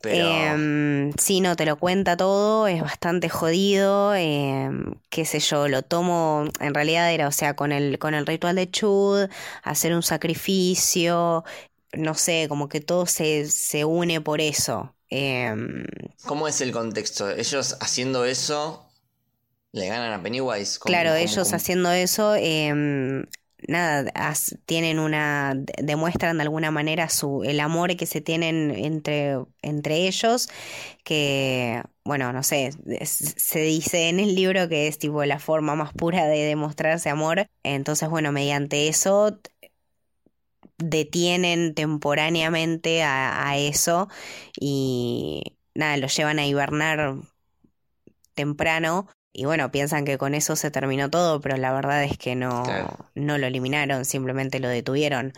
[0.00, 0.48] pero...
[0.54, 5.82] Em, sí, no, te lo cuenta todo, es bastante jodido, em, qué sé yo, lo
[5.82, 9.28] tomo, en realidad era, o sea, con el, con el ritual de Chud,
[9.62, 11.44] hacer un sacrificio,
[11.92, 14.94] no sé, como que todo se, se une por eso.
[15.10, 15.84] Em,
[16.26, 17.30] ¿Cómo es el contexto?
[17.30, 18.90] Ellos haciendo eso
[19.72, 20.78] le ganan a Pennywise.
[20.78, 21.56] ¿Cómo- Claro, cómo- ellos cómo?
[21.56, 23.26] haciendo eso, em,
[23.68, 28.70] nada, as- tienen una, de- demuestran de alguna manera su, el amor que se tienen
[28.70, 30.48] entre, entre ellos,
[31.04, 32.72] que, bueno, no sé,
[33.06, 37.48] se dice en el libro que es tipo la forma más pura de demostrarse amor.
[37.64, 39.38] Entonces, bueno, mediante eso
[40.78, 44.08] detienen temporáneamente a, a eso
[44.58, 47.16] y nada, lo llevan a hibernar
[48.34, 52.34] temprano y bueno, piensan que con eso se terminó todo, pero la verdad es que
[52.34, 53.10] no, Claro.
[53.14, 55.32] no lo eliminaron, simplemente lo detuvieron.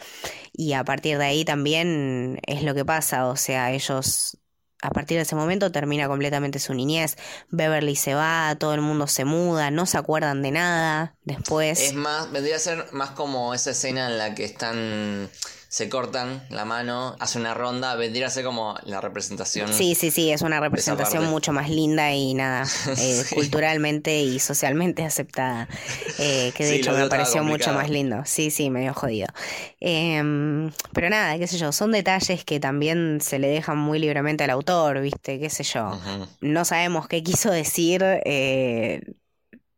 [0.53, 4.40] Y a partir de ahí también es lo que pasa, o sea, ellos
[4.83, 7.17] a partir de ese momento termina completamente su niñez.
[7.51, 11.81] Beverly se va, todo el mundo se muda, no se acuerdan de nada después.
[11.81, 15.31] Es más, vendría a ser más como esa escena en la que están,
[15.71, 19.73] se cortan la mano, hace una ronda, vendría a ser como la representación.
[19.73, 22.65] Sí, sí, sí, es una representación mucho más linda y nada,
[22.99, 23.37] eh, Sí.
[23.37, 25.69] culturalmente y socialmente aceptada,
[26.19, 28.23] eh, que de Sí, hecho me pareció mucho más lindo.
[28.25, 29.29] Sí, sí, medio jodido.
[29.79, 34.43] Em, pero nada, qué sé yo, son detalles que también se le dejan muy libremente
[34.43, 35.39] al autor, ¿viste?
[35.39, 35.97] Qué sé yo.
[36.41, 39.03] No sabemos qué quiso decir, eh,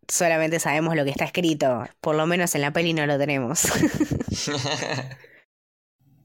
[0.09, 1.85] solamente sabemos lo que está escrito.
[2.01, 3.65] Por lo menos en la peli no lo tenemos.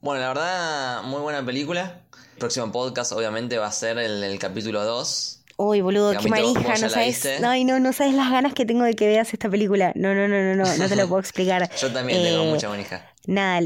[0.00, 2.02] Bueno, la verdad, muy buena película.
[2.34, 5.44] El próximo podcast, obviamente, va a ser el, el capítulo 2.
[5.56, 7.26] Uy, boludo, qué manija, ¿vos ya no sabes.
[7.44, 9.92] Ay, no, no sabes las ganas que tengo de que veas esta película.
[9.96, 11.68] No, no, no, no, no, no te lo puedo explicar.
[11.76, 13.04] Yo también tengo Eh, mucha manija.
[13.26, 13.60] Nada,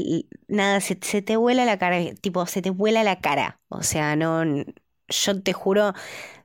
[0.47, 3.59] nada, se, se te vuela la cara, tipo, se te vuela la cara.
[3.69, 4.43] O sea, no,
[5.07, 5.93] yo te juro,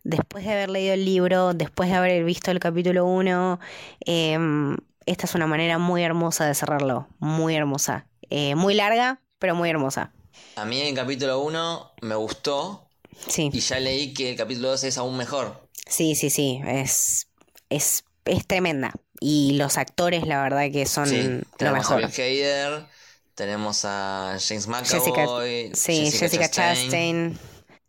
[0.04, 3.58] después de haber leído el libro, después de haber visto el capítulo 1,
[4.04, 8.06] esta es una manera muy hermosa de cerrarlo, muy hermosa.
[8.30, 10.12] Eh, muy larga, pero muy hermosa.
[10.56, 12.84] A mí el capítulo 1 me gustó
[13.26, 15.68] Sí, y ya leí que el capítulo 2 es aún mejor.
[15.86, 17.28] sí, sí, sí, es,
[17.68, 18.92] es, es tremenda.
[19.20, 21.96] Y los actores, la verdad que son Sí, lo tenemos a.
[21.96, 22.86] Bill Hader,
[23.34, 27.38] tenemos a James Jessica, McAvoy, sí, Jessica, Chastain.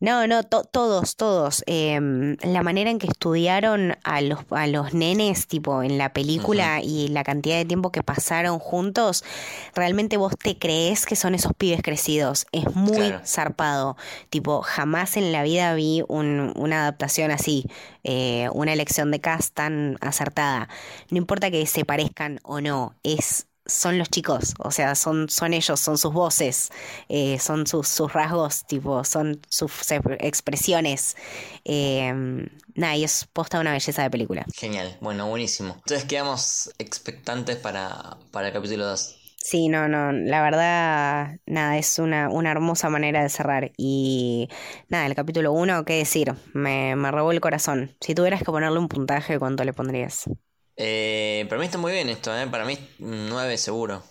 [0.01, 1.61] No, no, to- todos, todos.
[1.67, 6.79] Em, la manera en que estudiaron a los, a los nenes, tipo, en la película
[6.81, 9.25] y la cantidad de tiempo que pasaron juntos,
[9.75, 12.47] realmente vos te crees que son esos pibes crecidos.
[12.53, 13.21] Es muy Claro.
[13.25, 13.97] zarpado.
[14.29, 17.65] Tipo, jamás en la vida vi un- una adaptación así,
[18.05, 20.69] eh, una elección de cast tan acertada.
[21.09, 25.53] No importa que se parezcan o no, es son los chicos, o sea, son, son
[25.53, 26.69] ellos, son sus voces,
[27.09, 31.15] eh, son sus, sus rasgos, tipo, son sus ex- expresiones.
[31.65, 32.13] Eh,
[32.75, 34.45] nada, y es posta una belleza de película.
[34.53, 35.73] Genial, bueno, buenísimo.
[35.73, 39.15] Entonces quedamos expectantes para, para el capítulo 2.
[39.41, 43.71] Sí, no, no, la verdad, nada, es una, una hermosa manera de cerrar.
[43.77, 44.49] Y
[44.89, 46.33] nada, el capítulo 1, ¿qué decir?
[46.53, 47.95] Me, me robó el corazón.
[48.01, 50.25] Si tuvieras que ponerle un puntaje, ¿cuánto le pondrías?
[50.81, 52.47] Eh, para mí está muy bien esto, ¿eh?
[52.47, 54.03] Para mí 9 seguro.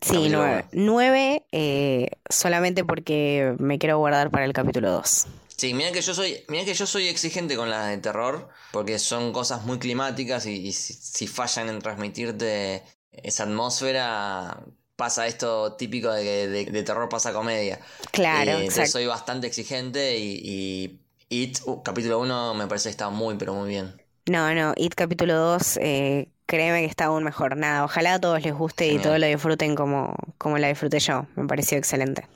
[0.00, 0.68] Sí, Capítulo nueve.
[0.72, 5.26] Nueve, eh, solamente porque me quiero guardar para el capítulo 2.
[5.56, 8.98] Sí, mira que yo soy, mira que yo soy exigente con las de terror, porque
[8.98, 15.74] son cosas muy climáticas y, y si, si fallan en transmitirte esa atmósfera, pasa esto
[15.76, 17.80] típico de que de, de terror pasa comedia.
[18.12, 18.92] Claro, Eh, exacto.
[18.92, 21.00] soy bastante exigente y,
[21.30, 24.00] y It, uh, capítulo 1, me parece que está muy, pero muy bien.
[24.28, 27.56] No, no, It capítulo 2, eh, créeme que está aún mejor.
[27.56, 31.26] Nada, ojalá a todos les guste y todos lo disfruten como, como la disfruté yo.
[31.34, 32.26] Me pareció excelente.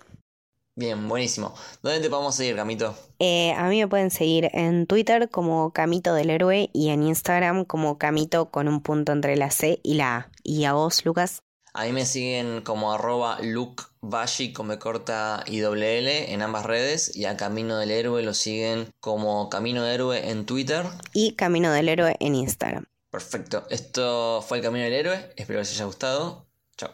[0.75, 1.55] Bien, buenísimo.
[1.83, 2.95] ¿Dónde te podemos seguir, Camito?
[3.19, 7.67] Eh, a mí me pueden seguir en Twitter como Camito del Héroe y en Instagram
[7.67, 10.31] como Camito con un punto entre la C y la A.
[10.43, 11.43] ¿Y a vos, Lucas?
[11.75, 16.43] A mí me siguen como arroba Luke Bashi con B corta y doble L en
[16.43, 20.85] ambas redes y a Camino del Héroe lo siguen como Camino del Héroe en Twitter.
[21.15, 22.85] Y Camino del Héroe en Instagram.
[23.11, 26.47] Perfecto, esto fue el Camino del Héroe, espero que les haya gustado.
[26.77, 26.91] Chao.